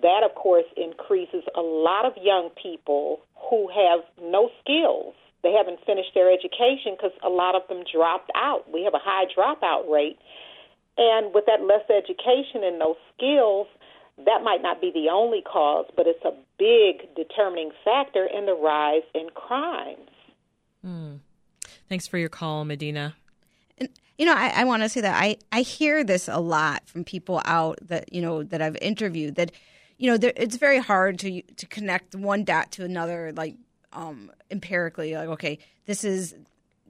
[0.00, 5.14] that of course increases a lot of young people who have no skills.
[5.42, 8.70] They haven't finished their education because a lot of them dropped out.
[8.72, 10.18] We have a high dropout rate.
[10.96, 13.66] And with that less education and no skills,
[14.18, 18.54] that might not be the only cause, but it's a big determining factor in the
[18.54, 20.10] rise in crimes.
[20.82, 21.14] Hmm.
[21.88, 23.16] Thanks for your call, Medina.
[24.18, 27.02] You know, I, I want to say that I, I hear this a lot from
[27.02, 29.50] people out that you know that I've interviewed that
[29.98, 33.56] you know there, it's very hard to to connect one dot to another like
[33.92, 36.34] um, empirically like okay this is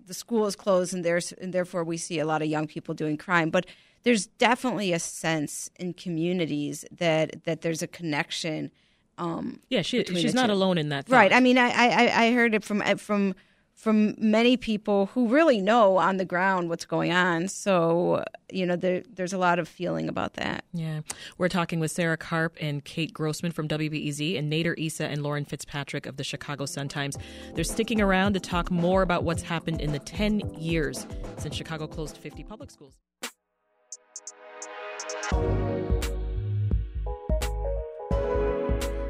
[0.06, 2.94] the school is closed and there's and therefore we see a lot of young people
[2.94, 3.66] doing crime but
[4.02, 8.70] there's definitely a sense in communities that that there's a connection
[9.18, 11.08] um, Yeah, she, she's not alone in that.
[11.08, 11.32] Right.
[11.32, 13.34] I mean, I, I, I heard it from from
[13.74, 17.48] from many people who really know on the ground what's going on.
[17.48, 20.64] So you know, there, there's a lot of feeling about that.
[20.72, 21.00] Yeah.
[21.38, 25.44] We're talking with Sarah Karp and Kate Grossman from WBEZ and Nader Issa and Lauren
[25.44, 27.16] Fitzpatrick of the Chicago Sun-Times.
[27.54, 31.06] They're sticking around to talk more about what's happened in the 10 years
[31.38, 32.94] since Chicago closed 50 public schools.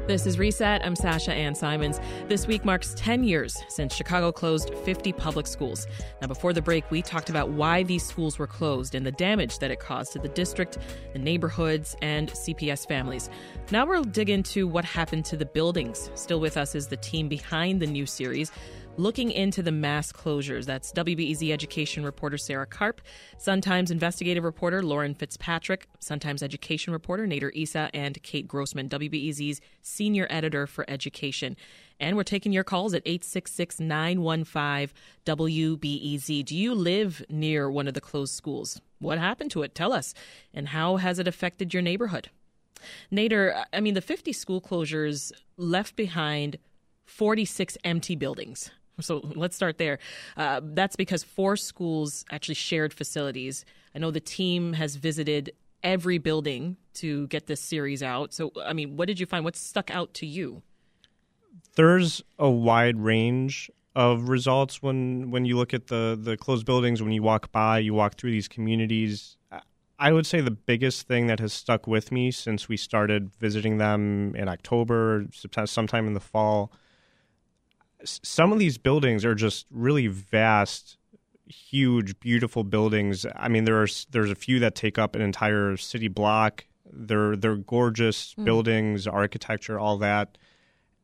[0.05, 0.85] This is Reset.
[0.85, 2.01] I'm Sasha Ann Simons.
[2.27, 5.87] This week marks 10 years since Chicago closed 50 public schools.
[6.19, 9.59] Now, before the break, we talked about why these schools were closed and the damage
[9.59, 10.77] that it caused to the district,
[11.13, 13.29] the neighborhoods, and CPS families.
[13.71, 16.11] Now we'll dig into what happened to the buildings.
[16.15, 18.51] Still with us is the team behind the new series
[18.97, 20.65] looking into the mass closures.
[20.65, 23.01] That's WBEZ education reporter Sarah Karp,
[23.37, 30.27] Sun-Times investigative reporter Lauren Fitzpatrick, Sun-Times education reporter Nader Issa, and Kate Grossman, WBEZ's senior
[30.29, 31.57] editor for education.
[31.99, 36.45] And we're taking your calls at 866 915 WBEZ.
[36.45, 38.79] Do you live near one of the closed schools?
[38.99, 39.73] What happened to it?
[39.73, 40.13] Tell us.
[40.53, 42.29] And how has it affected your neighborhood?
[43.11, 46.57] Nader, I mean, the 50 school closures left behind
[47.05, 48.71] 46 empty buildings.
[48.99, 49.99] So let's start there.
[50.37, 53.65] Uh, that's because four schools actually shared facilities.
[53.95, 55.51] I know the team has visited
[55.83, 58.33] every building to get this series out.
[58.33, 59.43] So, I mean, what did you find?
[59.43, 60.61] What stuck out to you?
[61.75, 67.01] There's a wide range of results when when you look at the the closed buildings.
[67.01, 69.37] When you walk by, you walk through these communities.
[69.99, 73.77] I would say the biggest thing that has stuck with me since we started visiting
[73.77, 75.27] them in October,
[75.65, 76.71] sometime in the fall.
[78.03, 80.97] Some of these buildings are just really vast,
[81.47, 83.25] huge, beautiful buildings.
[83.35, 86.65] I mean, there are there's a few that take up an entire city block.
[86.91, 88.45] They're they're gorgeous Mm.
[88.45, 90.37] buildings, architecture, all that.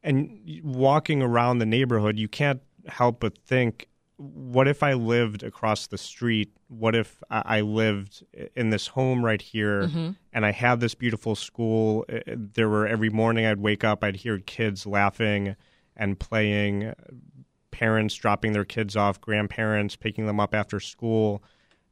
[0.03, 5.87] And walking around the neighborhood, you can't help but think, what if I lived across
[5.87, 6.51] the street?
[6.67, 8.23] What if I lived
[8.55, 10.15] in this home right here Mhm.
[10.33, 12.05] and I had this beautiful school?
[12.27, 15.55] There were every morning I'd wake up, I'd hear kids laughing
[15.99, 16.93] and playing,
[17.69, 21.43] parents dropping their kids off, grandparents picking them up after school,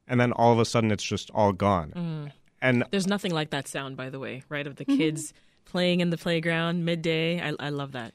[0.08, 1.92] and then all of a sudden it's just all gone.
[1.96, 2.32] Mm.
[2.62, 4.66] And There's nothing like that sound, by the way, right?
[4.66, 4.98] Of the Mm-hmm.
[4.98, 5.34] kids
[5.66, 7.40] playing in the playground midday.
[7.40, 8.14] I, I love that.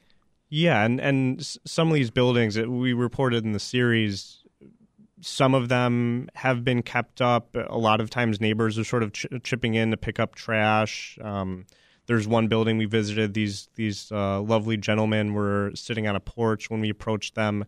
[0.49, 4.43] Yeah, and and some of these buildings that we reported in the series,
[5.21, 7.55] some of them have been kept up.
[7.55, 11.17] A lot of times, neighbors are sort of ch- chipping in to pick up trash.
[11.21, 11.65] Um,
[12.05, 13.33] there's one building we visited.
[13.33, 17.65] These these uh, lovely gentlemen were sitting on a porch when we approached them,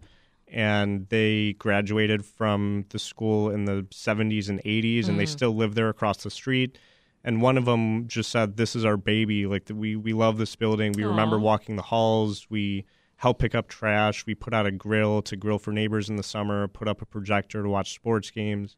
[0.48, 5.30] and they graduated from the school in the 70s and 80s, and they Mhm.
[5.30, 6.78] still live there across the street.
[7.24, 9.48] And one of them just said, "This is our baby.
[9.48, 10.92] Like we we love this building.
[10.94, 12.46] We remember walking the halls.
[12.50, 12.86] We
[13.18, 14.26] help pick up trash.
[14.28, 16.68] We put out a grill to grill for neighbors in the summer.
[16.68, 18.76] Put up a projector to watch sports games."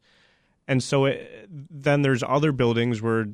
[0.68, 3.30] And so it, then there's other buildings where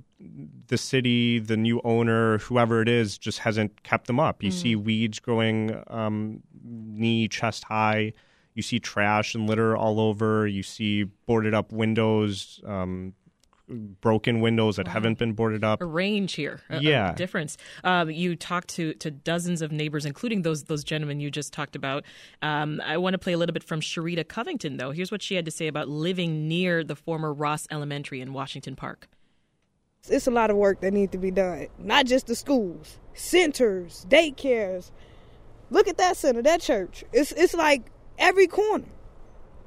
[0.67, 4.43] the city, the new owner, whoever it is, just hasn't kept them up.
[4.43, 4.53] You Mm.
[4.61, 8.13] see weeds growing um, knee, chest high.
[8.53, 10.45] You see trash and litter all over.
[10.47, 13.13] You see boarded up windows, um,
[13.73, 15.81] broken windows that haven't been boarded up.
[15.81, 17.13] A range here, a, a Yeah.
[17.13, 17.57] difference.
[17.83, 21.75] Um, you talked to, to dozens of neighbors, including those those gentlemen you just talked
[21.75, 22.03] about.
[22.41, 24.91] Um, I want to play a little bit from Sharita Covington, though.
[24.91, 28.75] Here's what she had to say about living near the former Ross Elementary in Washington
[28.75, 29.07] Park.
[30.09, 31.67] It's a lot of work that needs to be done.
[31.79, 34.91] Not just the schools, centers, daycares.
[35.69, 37.03] Look at that center, that church.
[37.13, 37.83] It's it's like
[38.19, 38.85] every corner,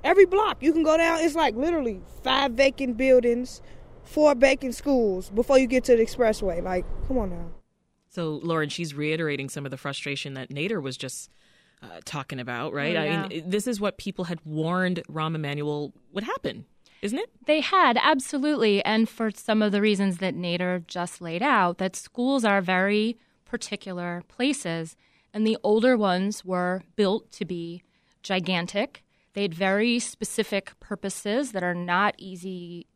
[0.05, 1.21] every block you can go down.
[1.21, 3.62] It's like literally five vacant buildings,
[4.07, 6.62] four vacant schools before you get to the expressway.
[6.62, 7.47] Like, come on now.
[8.09, 11.31] So, Lauren, she's reiterating some of the frustration that Nader was just
[11.83, 12.97] uh, talking about, right?
[12.97, 16.64] Oh, I mean, this is what people had warned Rahm Emanuel would happen,
[17.03, 17.31] isn't it?
[17.47, 18.83] They had, absolutely.
[18.85, 23.19] And for some of the reasons that Nader just laid out, that schools are very
[23.45, 24.97] particular places.
[25.35, 27.83] And the older ones were built to be
[28.23, 29.05] gigantic.
[29.35, 32.87] They had very specific purposes that are not easy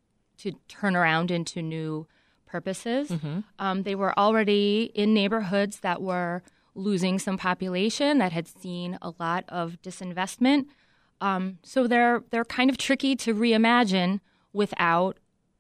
[0.41, 2.07] to turn around into new
[2.47, 3.09] purposes.
[3.09, 3.41] Mm-hmm.
[3.59, 6.43] Um, they were already in neighborhoods that were
[6.75, 10.67] losing some population, that had seen a lot of disinvestment.
[11.21, 14.21] Um, so they're they're kind of tricky to reimagine
[14.53, 15.19] without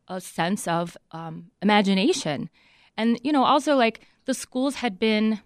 [0.08, 2.50] a sense of um, imagination.
[2.96, 5.40] And you know, also like the schools had been,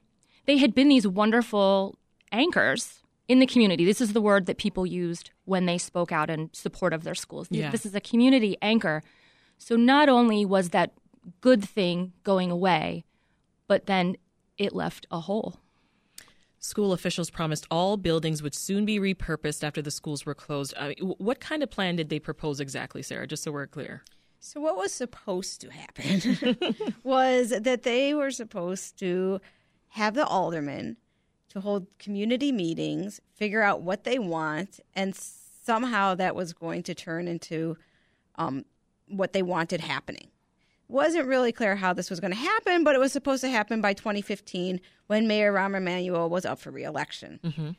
[0.46, 1.96] they had been these wonderful
[2.32, 3.84] anchors in the community.
[3.84, 7.14] This is the word that people used when they spoke out in support of their
[7.14, 7.48] schools.
[7.50, 7.70] Yeah.
[7.70, 9.02] This is a community anchor.
[9.64, 10.92] So not only was that
[11.40, 13.06] good thing going away,
[13.66, 14.18] but then
[14.58, 15.58] it left a hole.
[16.58, 20.74] School officials promised all buildings would soon be repurposed after the schools were closed.
[20.78, 23.26] I mean, wh- what kind of plan did they propose exactly, Sarah?
[23.26, 24.02] Just so we're clear.
[24.38, 29.40] So, what was supposed to happen was that they were supposed to
[29.88, 30.98] have the aldermen
[31.48, 36.94] to hold community meetings, figure out what they want, and somehow that was going to
[36.94, 37.78] turn into
[38.36, 38.66] um,
[39.08, 40.28] what they wanted happening.
[40.88, 43.80] Wasn't really clear how this was going to happen, but it was supposed to happen
[43.80, 47.40] by 2015 when Mayor Rahm Emanuel was up for reelection.
[47.42, 47.70] Mm-hmm.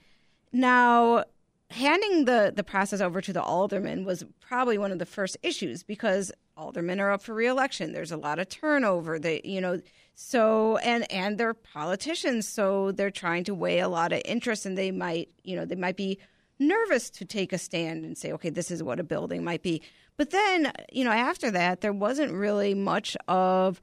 [0.52, 1.24] Now,
[1.70, 5.84] handing the, the process over to the aldermen was probably one of the first issues
[5.84, 7.92] because aldermen are up for reelection.
[7.92, 9.20] There's a lot of turnover.
[9.20, 9.82] They, you know,
[10.16, 14.78] so and and they're politicians, so they're trying to weigh a lot of interest, and
[14.78, 16.18] they might, you know, they might be
[16.58, 19.82] nervous to take a stand and say, okay, this is what a building might be.
[20.18, 23.82] But then, you know, after that, there wasn't really much of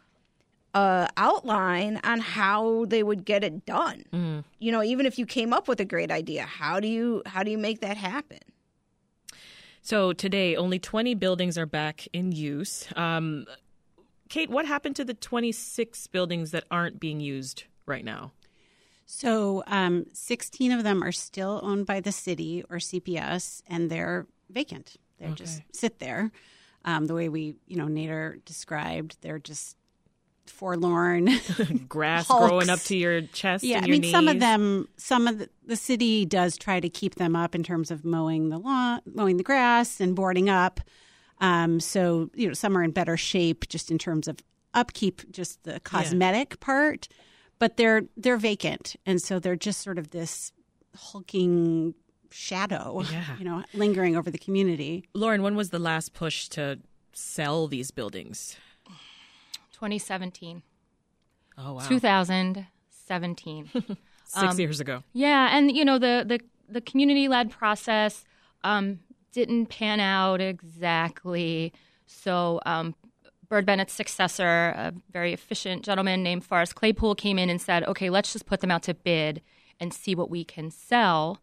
[0.75, 4.05] a outline on how they would get it done.
[4.13, 4.45] Mm.
[4.59, 7.43] You know, even if you came up with a great idea, how do you how
[7.43, 8.39] do you make that happen?
[9.83, 12.87] So today, only 20 buildings are back in use.
[12.95, 13.47] Um,
[14.29, 18.33] Kate, what happened to the 26 buildings that aren't being used right now?
[19.05, 24.27] So, um, 16 of them are still owned by the city or CPS, and they're
[24.49, 24.97] vacant.
[25.23, 25.45] They Okay.
[25.45, 26.33] just sit there.
[26.85, 29.77] Um, the way we, you know, Nader described, they're just
[30.47, 31.29] forlorn.
[31.89, 32.41] Grass hulks.
[32.41, 33.63] growing up to your chest.
[33.63, 37.15] Yeah, I mean, some of them, some of the, the city does try to keep
[37.15, 40.81] them up in terms of mowing the lawn, mowing the grass, and boarding up.
[41.39, 44.39] Um, so you know, some are in better shape just in terms of
[44.75, 47.07] upkeep, just the cosmetic part.
[47.61, 50.53] But they're they're vacant, and so they're just sort of this
[50.97, 51.95] hulking
[52.33, 53.25] shadow, Yeah.
[53.39, 55.05] you know, lingering over the community.
[55.15, 56.79] Lauren, when was the last push to
[57.13, 58.57] sell these buildings?
[59.73, 60.63] 2017.
[61.59, 61.81] Oh wow.
[61.89, 63.71] 2017.
[64.25, 65.03] Six Um, years ago.
[65.13, 68.25] Yeah, and you know the the the community led process
[68.65, 69.01] um,
[69.33, 71.73] didn't pan out exactly.
[72.07, 72.95] So um,
[73.49, 78.09] Byrd Bennett's successor, a very efficient gentleman named Forrest Claypool, came in and said, "Okay,
[78.09, 79.43] let's just put them out to bid
[79.79, 81.43] and see what we can sell."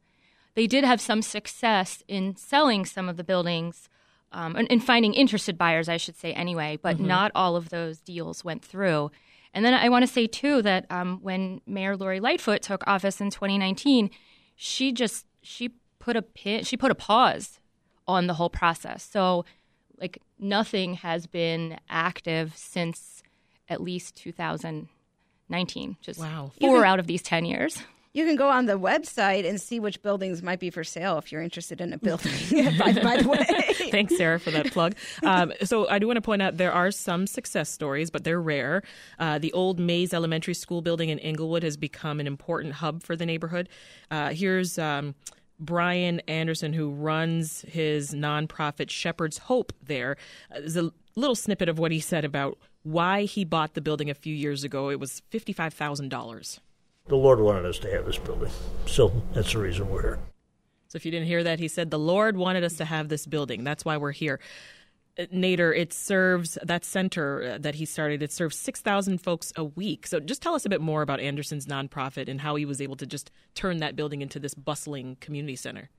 [0.60, 3.88] They did have some success in selling some of the buildings.
[4.34, 7.06] Um, and, and finding interested buyers, I should say, anyway, but Mhm.
[7.08, 9.10] not all of those deals went through.
[9.54, 13.22] And then I want to say too that um, when Mayor Lori Lightfoot took office
[13.22, 14.10] in 2019,
[14.58, 17.62] she just she put a pin, she put a pause
[18.06, 19.02] on the whole process.
[19.02, 19.45] So,
[19.98, 23.24] like nothing has been active since
[23.69, 25.95] at least 2019.
[26.02, 26.52] Just Wow.
[26.60, 27.82] four You can- out of these 10 years.
[28.12, 31.32] You can go on the website and see which buildings might be for sale if
[31.32, 32.34] you're interested in a building.
[32.80, 33.45] by, by the way,
[33.91, 34.95] Thanks, Sarah, for that plug.
[35.24, 38.41] Um, so I do want to point out there are some success stories, but they're
[38.41, 38.82] rare.
[39.19, 43.15] Uh, the old Mays Elementary School building in Englewood has become an important hub for
[43.15, 43.69] the neighborhood.
[44.10, 45.13] Uh, here's um,
[45.60, 50.17] Brian Anderson, who runs his nonprofit Shepherd's Hope there.
[50.52, 54.10] Uh, there's a little snippet of what he said about why he bought the building
[54.10, 54.89] a few years ago.
[54.89, 56.60] It was $55,000.
[57.10, 58.52] The Lord wanted us to have this building,
[58.86, 60.19] so that's the reason we're here.
[60.88, 63.26] So if you didn't hear that, he said the Lord wanted us to have this
[63.26, 63.63] building.
[63.63, 64.39] That's why we're here.
[65.17, 68.22] Uh, Nader, it serves that center uh, that he started.
[68.24, 70.06] It serves six thousand folks a week.
[70.08, 72.95] So just tell us a bit more about Anderson's nonprofit and how he was able
[72.98, 75.89] to just turn that building into this bustling community center.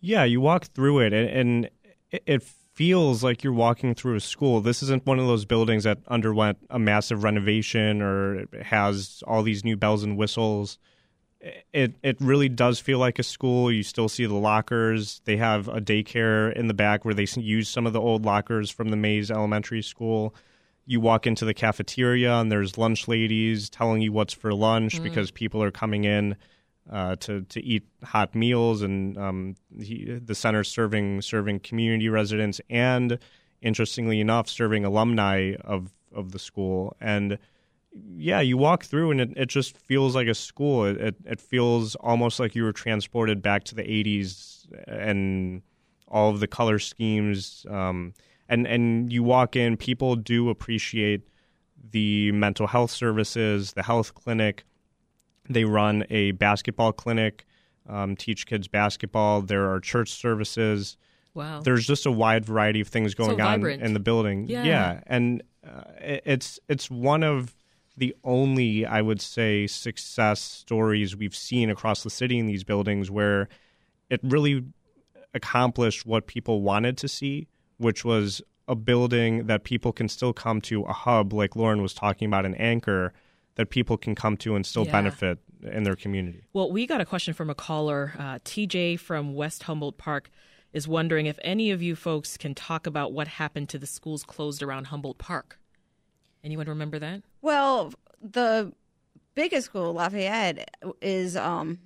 [0.00, 1.64] Yeah, you walk through it, and, and
[2.12, 2.42] it- it
[2.74, 4.60] feels like you're walking through a school.
[4.60, 9.64] This isn't one of those buildings that underwent a massive renovation or has all these
[9.64, 10.78] new bells and whistles.
[11.72, 13.72] It it really does feel like a school.
[13.72, 15.22] You still see the lockers.
[15.24, 18.70] They have a daycare in the back where they use some of the old lockers
[18.70, 20.34] from the Mays Elementary School.
[20.84, 25.04] You walk into the cafeteria and there's lunch ladies telling you what's for lunch Mm.
[25.04, 26.36] because people are coming in
[26.90, 32.60] uh, to to eat hot meals, and um, he, the center serving serving community residents
[32.68, 33.18] and
[33.62, 36.96] interestingly enough, serving alumni of of the school.
[37.00, 37.38] And
[37.92, 40.84] yeah, you walk through and it, it just feels like a school.
[40.84, 45.62] It, it it feels almost like you were transported back to the '80s and
[46.08, 47.66] all of the color schemes.
[47.68, 48.14] Um,
[48.48, 51.22] and and you walk in, people do appreciate
[51.92, 54.64] the mental health services, the health clinic.
[55.50, 57.44] They run a basketball clinic,
[57.88, 59.42] um, teach kids basketball.
[59.42, 60.96] There are church services.
[61.34, 61.60] Wow.
[61.60, 64.46] There's just a wide variety of things So going on in the building.
[64.48, 65.00] Yeah.
[65.06, 67.54] and uh, it's it's one of
[67.96, 73.10] the only I would say success stories we've seen across the city in these buildings
[73.10, 73.48] where
[74.08, 74.64] it really
[75.34, 77.46] accomplished what people wanted to see,
[77.78, 81.92] which was a building that people can still come to, a hub like Lauren was
[81.92, 83.12] talking about, an anchor
[83.56, 84.92] that people can come to and still Yeah.
[84.92, 86.44] benefit in their community.
[86.52, 88.12] Well, we got a question from a caller.
[88.18, 90.30] Uh, TJ from West Humboldt Park
[90.72, 94.22] is wondering if any of you folks can talk about what happened to the schools
[94.24, 95.58] closed around Humboldt Park.
[96.42, 97.22] Anyone remember that?
[97.42, 98.72] well, the
[99.34, 100.70] biggest school, Lafayette,
[101.02, 101.78] is um,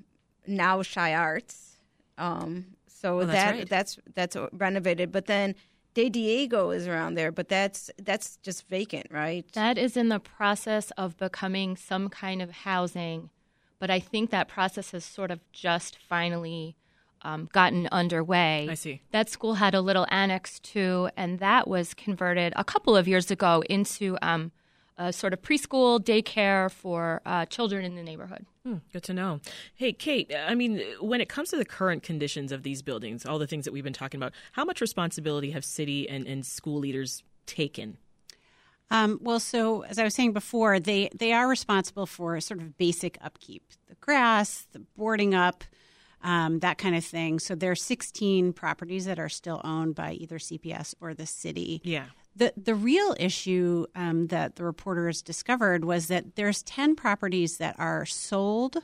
[0.46, 1.76] now ChiArts.
[2.18, 3.68] Um, so Oh, that's that right.
[3.68, 5.54] that's that's renovated, but then
[5.94, 9.46] De Diego is around there, but that's that's just vacant, right?
[9.52, 13.30] That is in the process of becoming some kind of housing,
[13.78, 16.76] but I think that process has sort of just finally
[17.22, 18.68] um, gotten underway.
[18.70, 19.00] I see.
[19.12, 23.30] That school had a little annex too, and that was converted a couple of years
[23.30, 24.52] ago into um,
[24.96, 28.46] a sort of preschool daycare for uh, children in the neighborhood.
[28.64, 29.40] Hmm, good to know.
[29.74, 33.38] Hey, Kate, I mean, when it comes to the current conditions of these buildings, all
[33.38, 36.78] the things that we've been talking about, how much responsibility have city and, and school
[36.78, 37.98] leaders taken?
[38.90, 42.76] Um, well, so as I was saying before, they they are responsible for sort of
[42.76, 45.64] basic upkeep, the grass, the boarding up,
[46.22, 47.38] um, that kind of thing.
[47.38, 51.80] So there are 16 properties that are still owned by either CPS or the city.
[51.82, 52.06] Yeah.
[52.36, 57.76] The the real issue um, that the reporters discovered was that there's 10 properties that
[57.78, 58.76] are sold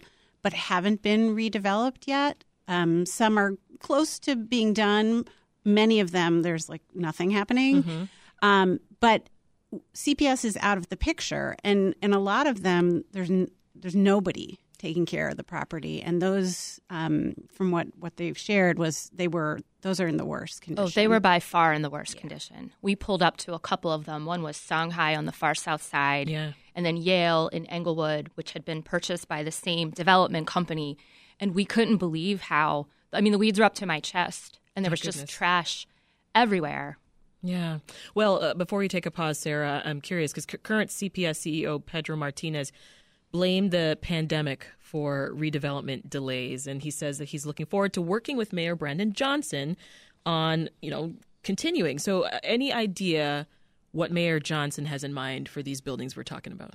[0.42, 2.44] but haven't been redeveloped yet.
[2.68, 5.24] Um, some are close to being done.
[5.64, 8.08] Many of them, there's like nothing happening.
[8.42, 9.28] Um, but
[9.94, 13.94] CPS is out of the picture, and and a lot of them there's n- there's
[13.96, 19.10] nobody taking care of the property, and those um, from what what they've shared was
[19.14, 20.84] they were those are in the worst condition.
[20.84, 22.72] Oh, they were by far in the worst condition.
[22.82, 24.24] We pulled up to a couple of them.
[24.26, 26.52] One was Songhai on the far south side, Yeah.
[26.74, 30.96] and then Yale in Englewood, which had been purchased by the same development company.
[31.38, 34.84] And we couldn't believe how, I mean, the weeds were up to my chest, and
[34.84, 35.86] there My was just trash
[36.34, 36.98] everywhere.
[37.42, 37.78] Yeah.
[38.14, 41.84] Well, uh, before we take a pause, Sarah, I'm curious because c- current CPS CEO
[41.84, 42.70] Pedro Martinez
[43.32, 48.36] blamed the pandemic for redevelopment delays, and he says that he's looking forward to working
[48.36, 49.76] with Mayor Brandon Johnson
[50.26, 51.98] on, you know, continuing.
[51.98, 53.46] So, uh, any idea
[53.92, 56.74] what Mayor Johnson has in mind for these buildings we're talking about?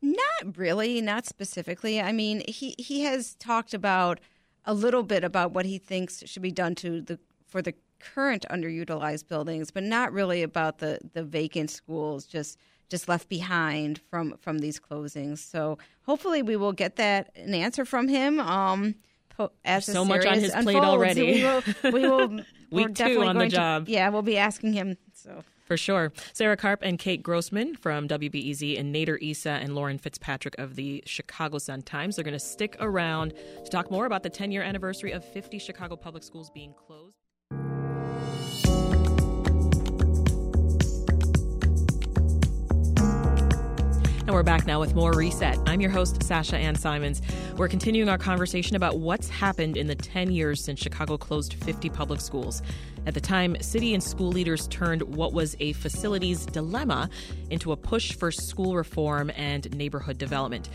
[0.00, 2.00] Not really, not specifically.
[2.00, 4.18] I mean, he he has talked about
[4.64, 8.44] a little bit about what he thinks should be done to the for the current
[8.50, 12.58] underutilized buildings, but not really about the the vacant schools just
[12.92, 15.38] just left behind from from these closings.
[15.38, 18.38] So hopefully we will get that an answer from him.
[18.38, 18.94] Um,
[19.30, 21.22] po- as so much on his plate already.
[21.32, 21.62] We will.
[21.92, 22.28] We will
[22.70, 23.88] we're Week two definitely on the going to- job.
[23.88, 24.96] yeah, we'll be asking him.
[25.14, 25.42] So.
[25.64, 26.12] For sure.
[26.34, 31.02] Sarah Karp and Kate Grossman from WBEZ and Nader Issa and Lauren Fitzpatrick of the
[31.06, 32.16] Chicago Sun-Times.
[32.16, 33.32] They're going to stick around
[33.64, 37.21] to talk more about the 10-year anniversary of 50 Chicago public schools being closed.
[44.24, 45.58] And we're back now with more Reset.
[45.66, 47.20] I'm your host, Sasha Ann Simons.
[47.56, 51.90] We're continuing our conversation about what's happened in the 10 years since Chicago closed 50
[51.90, 52.62] public schools.
[53.04, 57.10] At the time, city and school leaders turned what was a facilities dilemma
[57.50, 60.68] into a push for school reform and neighborhood development.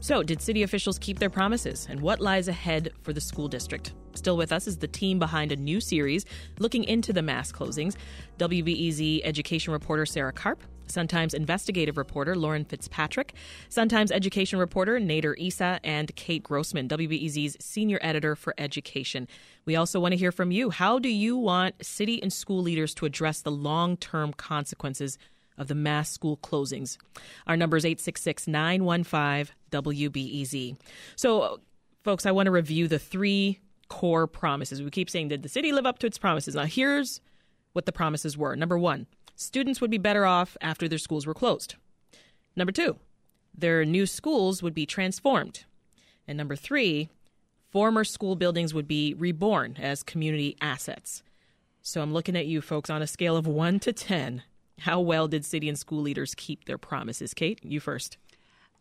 [0.00, 1.86] So, did city officials keep their promises?
[1.90, 3.92] And what lies ahead for the school district?
[4.14, 6.24] Still with us is the team behind a new series
[6.58, 7.96] looking into the mass closings.
[8.38, 13.34] WBEZ education reporter Sarah Karp, Sun-Times investigative reporter Lauren Fitzpatrick,
[13.68, 19.28] Sun-Times education reporter Nader Issa, and Kate Grossman, WBEZ's senior editor for education.
[19.64, 20.70] We also want to hear from you.
[20.70, 25.18] How do you want city and school leaders to address the long-term consequences
[25.58, 26.98] of the mass school closings.
[27.46, 30.76] Our number is 866 915 WBEZ.
[31.16, 31.60] So,
[32.04, 34.82] folks, I want to review the three core promises.
[34.82, 36.54] We keep saying, did the city live up to its promises?
[36.54, 37.20] Now, here's
[37.72, 38.56] what the promises were.
[38.56, 39.06] Number one,
[39.36, 41.76] students would be better off after their schools were closed.
[42.56, 42.96] Number two,
[43.56, 45.64] their new schools would be transformed.
[46.26, 47.10] And number three,
[47.70, 51.22] former school buildings would be reborn as community assets.
[51.82, 54.42] So I'm looking at you folks on a scale of one to 10.
[54.80, 57.32] How well did city and school leaders keep their promises?
[57.32, 58.16] Kate, you first.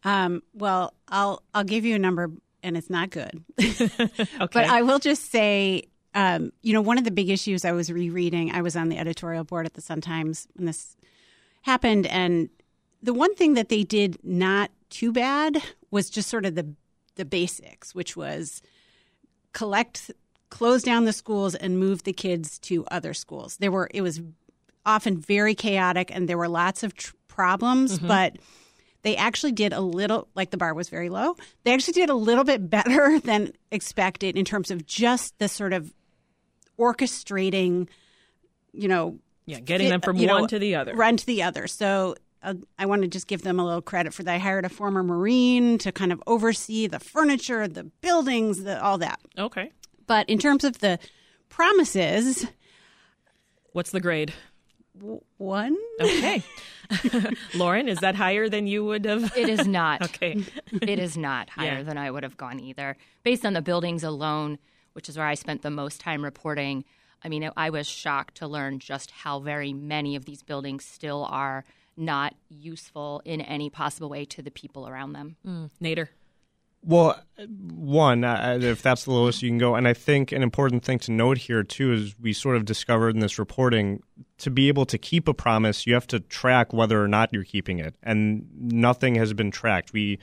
[0.04, 2.32] Um, well, I'll I'll give you a number,
[2.64, 3.44] and it's not good.
[3.60, 4.20] Okay.
[4.40, 5.84] But I will just say,
[6.16, 8.52] um, you know, one of the big issues I was rereading.
[8.52, 10.96] I was on the editorial board at the Sun Times when this
[11.64, 12.50] happened, and
[13.04, 15.62] the one thing that they did not too bad
[15.92, 16.68] was just sort of the
[17.16, 18.62] the basics, which was
[19.54, 20.12] collect,
[20.50, 23.58] close down the schools, and move the kids to other schools.
[23.58, 24.22] There were it was
[24.86, 28.08] often very chaotic, and there were lots of tr- problems, Mhm.
[28.08, 28.38] but
[29.02, 32.16] they actually did a little like the bar was very low they actually did a
[32.16, 35.94] little bit better than expected in terms of just the sort of
[36.80, 37.88] orchestrating
[38.74, 40.96] you know Yeah, getting them from you know, one to the other.
[40.96, 44.14] run to the other so uh, i want to just give them a little credit
[44.14, 48.64] for that i hired a former marine to kind of oversee the furniture the buildings
[48.64, 49.72] the, all that Okay.
[50.08, 51.00] but in terms of the
[51.50, 52.46] promises
[53.72, 54.34] What's the grade?
[54.98, 56.42] w- one Okay.
[57.56, 59.36] Lauren, is that higher than you would have?
[59.36, 60.02] It is not.
[60.16, 60.44] okay.
[60.82, 61.84] it is not higher Yeah.
[61.84, 62.96] than I would have gone either.
[63.24, 64.60] Based on the buildings alone,
[64.96, 66.86] which is where I spent the most time reporting,
[67.22, 71.26] I mean, I was shocked to learn just how very many of these buildings still
[71.30, 71.66] are
[71.98, 75.36] not useful in any possible way to the people around them.
[75.46, 75.70] Mm.
[75.82, 76.08] Nader.
[76.82, 77.20] Well,
[77.74, 79.76] one, uh, if that's the lowest you can go.
[79.76, 83.16] And I think an important thing to note here, too, is we sort of discovered
[83.16, 84.04] in this reporting
[84.38, 87.44] to be able to keep a promise, you have to track whether or not you're
[87.44, 87.96] keeping it.
[88.04, 89.94] And nothing has been tracked.
[89.94, 90.20] We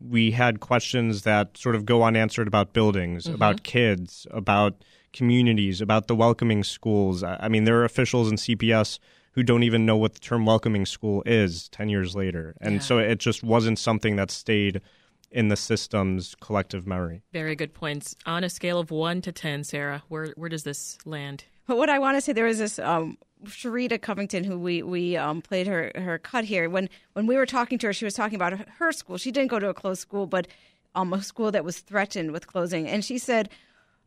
[0.00, 3.34] we had questions that sort of go unanswered about buildings, Mhm.
[3.34, 7.22] about kids, about communities, about the welcoming schools.
[7.22, 8.98] I I mean, there are officials in CPS
[9.32, 12.54] who don't even know what the term welcoming school is 10 years later.
[12.60, 12.80] And Yeah.
[12.80, 14.80] so it just wasn't something that stayed
[15.30, 17.22] in the system's collective memory.
[17.32, 18.16] Very good points.
[18.24, 21.44] On a scale of one to 10, Sarah, where, where does this land?
[21.66, 25.16] But what I want to say, there was this um, Sharita Covington who we we
[25.16, 26.68] um, played her her cut here.
[26.68, 29.18] When when we were talking to her, she was talking about her school.
[29.18, 30.46] She didn't go to a closed school, but
[30.94, 33.48] um, a school that was threatened with closing, and she said.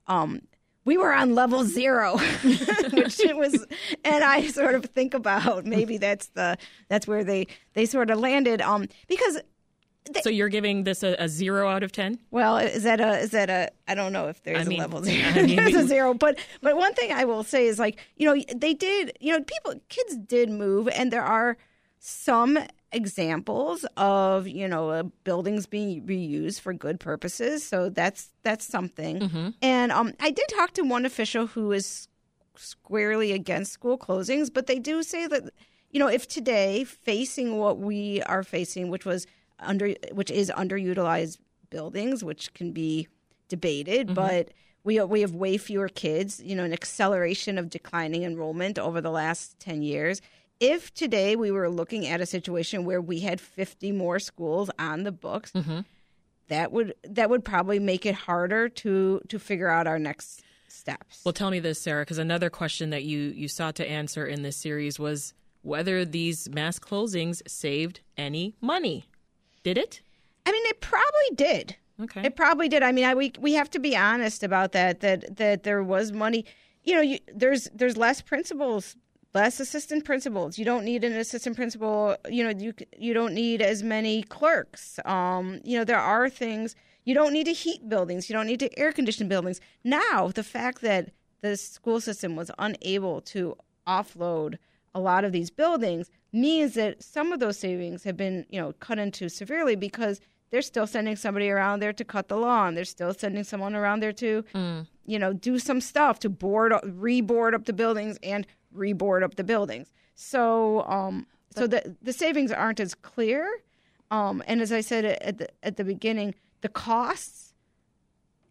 [0.08, 0.42] Um,
[0.86, 3.64] we were on level zero, which it was,
[4.04, 6.58] and I sort of think about maybe that's the
[6.88, 8.60] that's where they they sort of landed.
[8.62, 9.40] Um, because
[10.22, 12.20] so you're giving this a, a zero out of 10?
[12.32, 14.84] well, is that a is that a I don't know if there's I mean, a
[14.84, 15.28] level zero.
[15.30, 18.26] I mean, there's a zero, but but one thing I will say is like you
[18.26, 21.58] know they did you know people kids did move, and there are
[22.00, 22.58] some
[22.92, 27.64] examples of you know uh, buildings being reused for good purposes.
[27.64, 29.20] So that's that's something.
[29.20, 29.50] Mm-hmm.
[29.62, 32.08] And um, I did talk to one official who is
[32.56, 35.44] squarely against school closings, but they do say that
[35.92, 39.28] you know if today facing what we are facing, which was
[39.60, 41.38] under which is underutilized
[41.70, 43.08] buildings, which can be
[43.48, 44.14] debated, Mm-hmm.
[44.16, 44.50] but
[44.84, 46.42] we we have way fewer kids.
[46.44, 50.22] You know, an acceleration of declining enrollment over the last ten years.
[50.60, 55.04] If today we were looking at a situation where we had 50 more schools on
[55.04, 55.80] the books, Mm-hmm.
[56.50, 61.22] that would that would probably make it harder to to figure out our next steps.
[61.26, 64.42] Well, tell me this, Sarah, because another question that you you sought to answer in
[64.44, 69.06] this series was whether these mass closings saved any money.
[69.64, 70.02] Did it?
[70.46, 71.76] I mean, it probably did.
[72.02, 72.22] Okay.
[72.24, 72.82] It probably did.
[72.82, 75.02] I mean, I, we we have to be honest about that.
[75.02, 76.46] That that there was money.
[76.84, 78.96] You know, you, there's there's less principals,
[79.34, 80.58] less assistant principals.
[80.58, 82.16] You don't need an assistant principal.
[82.30, 85.00] You know, you you don't need as many clerks.
[85.04, 88.30] Um, you know, there are things you don't need to heat buildings.
[88.30, 89.60] You don't need to air condition buildings.
[89.84, 91.10] Now, the fact that
[91.42, 93.58] the school system was unable to
[93.88, 94.58] offload
[94.94, 98.74] a lot of these buildings means that some of those savings have been, you know,
[98.80, 100.20] cut into severely because
[100.52, 102.74] they're still sending somebody around there to cut the lawn.
[102.76, 104.44] They're still sending someone around there to,
[105.06, 109.44] you know, do some stuff to board, reboard up the buildings and reboard up the
[109.44, 109.92] buildings.
[110.16, 113.48] So, um, so the the savings aren't as clear.
[114.12, 117.49] Um, and as I said at the at the beginning, the costs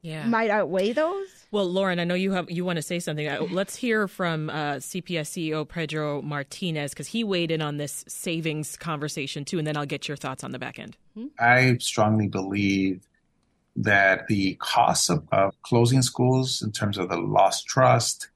[0.03, 0.27] Yeah.
[0.27, 1.27] might outweigh those.
[1.51, 3.27] Well, Lauren, I know you have you want to say something.
[3.27, 8.05] Uh, Let's hear from uh, CPS CEO Pedro Martinez because he weighed in on this
[8.07, 10.97] savings conversation too, and then I'll get your thoughts on the back end.
[11.39, 13.09] I strongly believe
[13.77, 18.29] that the costs of, of closing schools in terms of the lost trust,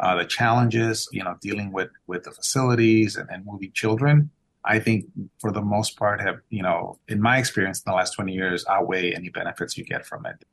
[0.00, 4.30] uh, the challenges, you know, dealing with, with the facilities and, and moving children,
[4.64, 5.04] I think
[5.38, 8.64] for the most part have, you know, in my experience in the last 20 years,
[8.68, 10.44] outweigh any benefits you get from it.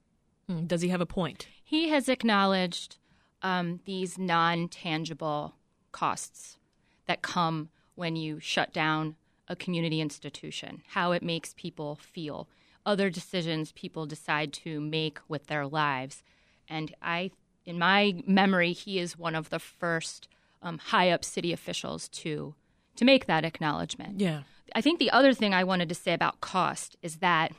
[0.53, 1.47] Hmm, Does he have a point?
[1.63, 2.97] He has acknowledged
[3.41, 5.55] um, these non tangible
[5.91, 6.57] costs
[7.07, 9.15] that come when you shut down
[9.47, 12.47] a community institution, how it makes people feel,
[12.85, 16.23] other decisions people decide to make with their lives.
[16.69, 17.31] And I,
[17.65, 20.27] in my memory, he is one of the first
[20.61, 22.55] um, high up city officials to
[22.95, 24.19] to make that acknowledgement.
[24.19, 24.43] Yeah.
[24.75, 27.51] I think the other thing I wanted to say about cost is that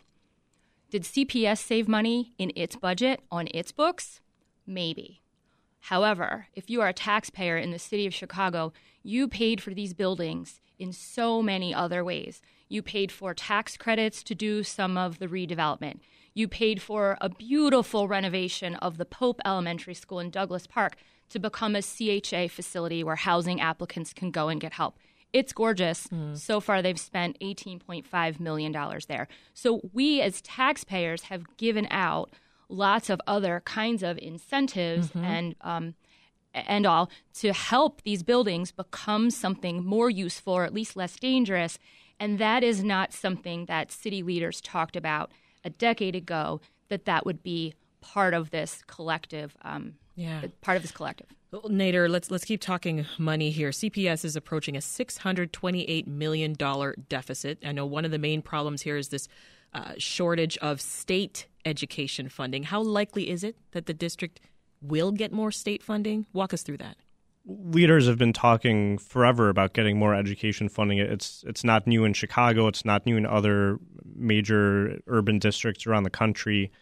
[0.94, 4.20] did CPS save money in its budget on its books?
[4.64, 5.22] Maybe.
[5.80, 8.72] However, if you are a taxpayer in the city of Chicago,
[9.02, 12.40] you paid for these buildings in so many other ways.
[12.68, 15.98] You paid for tax credits to do some of the redevelopment.
[16.32, 20.94] You paid for a beautiful renovation of the Pope Elementary School in Douglas Park
[21.30, 24.96] to become a CHA facility where housing applicants can go and get help.
[25.34, 26.08] It's gorgeous.
[26.34, 28.72] So far, they've spent $18.5 million
[29.08, 29.26] there.
[29.52, 32.30] So, we as taxpayers have given out
[32.68, 35.94] lots of other kinds of incentives and um,
[36.54, 37.10] and all
[37.40, 41.78] to help these buildings become something more useful or at least less dangerous.
[42.20, 45.32] And that is not something that city leaders talked about
[45.64, 46.60] a decade ago.
[46.90, 49.56] That that would be part of this collective.
[49.62, 50.42] Um, Yeah.
[50.60, 51.26] part of this collective.
[51.54, 53.70] Nader, let's let's keep talking money here.
[53.70, 57.58] CPS is approaching a six hundred twenty-eight million dollar deficit.
[57.64, 59.28] I know one of the main problems here is this
[59.72, 62.64] uh, shortage of state education funding.
[62.64, 64.40] How likely is it that the district
[64.80, 66.26] will get more state funding?
[66.32, 66.96] Walk us through that.
[67.46, 70.98] leaders have been talking forever about getting more education funding.
[70.98, 72.66] It's it's not new in Chicago.
[72.68, 73.78] It's not new in other
[74.16, 76.72] major urban districts around the country.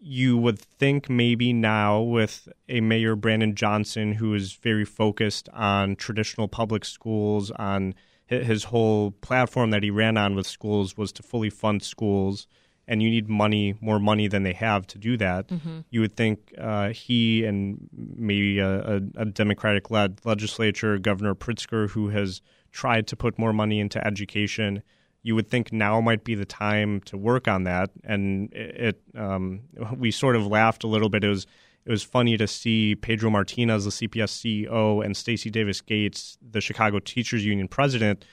[0.00, 5.96] You would think maybe now with a mayor Brandon Johnson who is very focused on
[5.96, 7.94] traditional public schools, on
[8.26, 12.46] his whole platform that he ran on with schools was to fully fund schools,
[12.88, 15.48] and you need money, more money than they have to do that.
[15.48, 15.84] Mhm.
[15.90, 21.90] You would think uh, he and maybe a, a, a Democratic led legislature, Governor Pritzker,
[21.90, 22.42] who has
[22.72, 24.82] tried to put more money into education,
[25.22, 27.90] you would think now might be the time to work on that.
[28.04, 29.60] And it, um,
[29.96, 31.24] we sort of laughed a little bit.
[31.24, 31.46] It was
[31.84, 36.60] it was funny to see Pedro Martinez, the CPS CEO, and Stacy Davis Gates, the
[36.60, 38.24] Chicago Teachers Union president,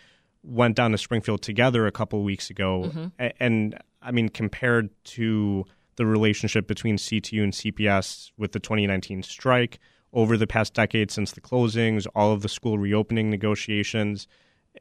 [0.41, 2.91] went down to Springfield together a couple of weeks ago.
[2.93, 3.11] Mhm.
[3.19, 5.65] A- And I mean, compared to
[5.97, 9.77] the relationship between CTU and CPS with the 2019 strike
[10.11, 14.27] over the past decade since the closings, all of the school reopening negotiations,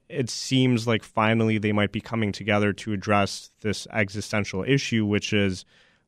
[0.09, 5.33] it seems like finally they might be coming together to address this existential issue, which
[5.33, 5.65] is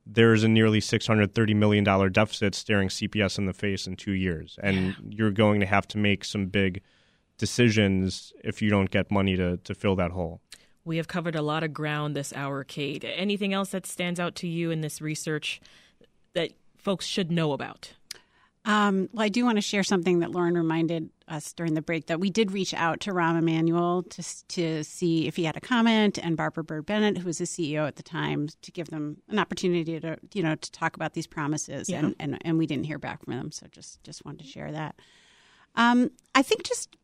[0.06, 4.58] there's a nearly $630 million deficit staring CPS in the face in two years.
[4.62, 6.82] And you're going to have to make some big
[7.38, 10.40] decisions if you don't get money to, to fill that hole.
[10.84, 13.04] We have covered a lot of ground this hour, Kate.
[13.04, 15.60] Anything else that stands out to you in this research
[16.34, 17.94] that folks should know about?
[18.66, 22.06] Um, well, I do want to share something that Lauren reminded us during the break
[22.06, 25.60] that we did reach out to Rahm Emanuel to to see if he had a
[25.60, 29.18] comment, and Barbara Byrd Bennett, who was the CEO at the time, to give them
[29.28, 31.98] an opportunity to you know to talk about these promises, Yeah.
[32.00, 34.72] and, and and we didn't hear back from them, so just just wanted to share
[34.72, 34.96] that.
[35.76, 36.96] Um, I think just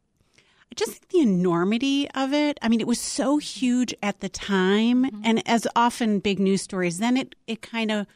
[0.42, 2.58] I just think the enormity of it.
[2.62, 6.98] I mean, it was so huge at the time, and as often big news stories,
[6.98, 8.06] then it it kind of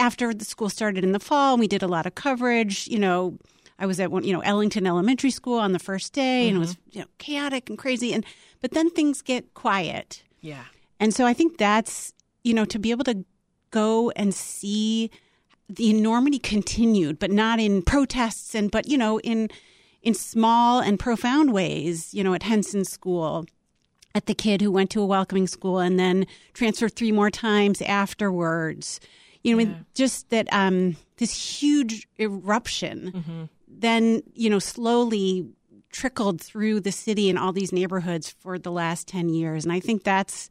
[0.00, 2.88] after the school started in the fall, and we did a lot of coverage.
[2.88, 3.38] You know,
[3.78, 6.60] I was at one, you know, Ellington Elementary School on the first day, and it
[6.60, 6.98] was mm-hmm.
[6.98, 8.24] you know chaotic and crazy, and
[8.60, 10.64] but then things get quiet, Yeah.
[10.98, 13.24] and so I think that's you know to be able to
[13.70, 15.10] go and see
[15.68, 19.48] the enormity continued, but not in protests and but you know in
[20.02, 22.12] in small and profound ways.
[22.12, 23.46] You know, at Henson School,
[24.14, 27.80] at the kid who went to a welcoming school and then transferred three more times
[27.82, 29.00] afterwards.
[29.42, 35.46] You know, just that um, this huge eruption then you know slowly
[35.92, 39.80] trickled through the city and all these neighborhoods for the last 10 years and i
[39.80, 40.50] think that's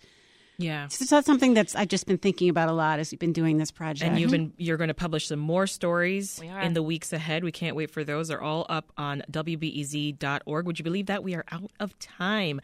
[0.58, 0.88] Yeah.
[0.90, 3.58] so that's something that's i've just been thinking about a lot as we've been doing
[3.58, 7.14] this project And you've been you're going to publish some more stories in the weeks
[7.14, 7.44] ahead.
[7.44, 8.28] We can't wait for those.
[8.30, 10.66] They're all up on wbez.org.
[10.66, 12.60] Would you believe that we are out of time?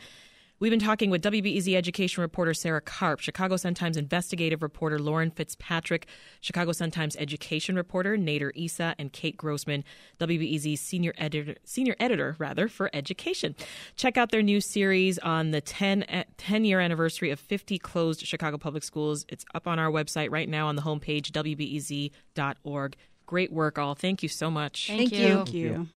[0.58, 6.08] We've been talking with WBEZ education reporter Sarah Karp, Chicago Sun-Times investigative reporter Lauren Fitzpatrick,
[6.40, 9.84] Chicago Sun-Times education reporter Nader Issa, and Kate Grossman,
[10.18, 13.54] WBEZ senior editor, senior editor rather for education.
[13.98, 18.26] Check out their new series on the 10, eh, 10 year anniversary of 50 closed
[18.26, 19.26] Chicago public schools.
[19.28, 22.96] It's up on our website right now on the homepage wbez.org.
[23.26, 23.94] Great work, all.
[23.94, 24.88] Thank you so much.
[24.88, 25.36] Thank you.
[25.36, 25.88] Thank you.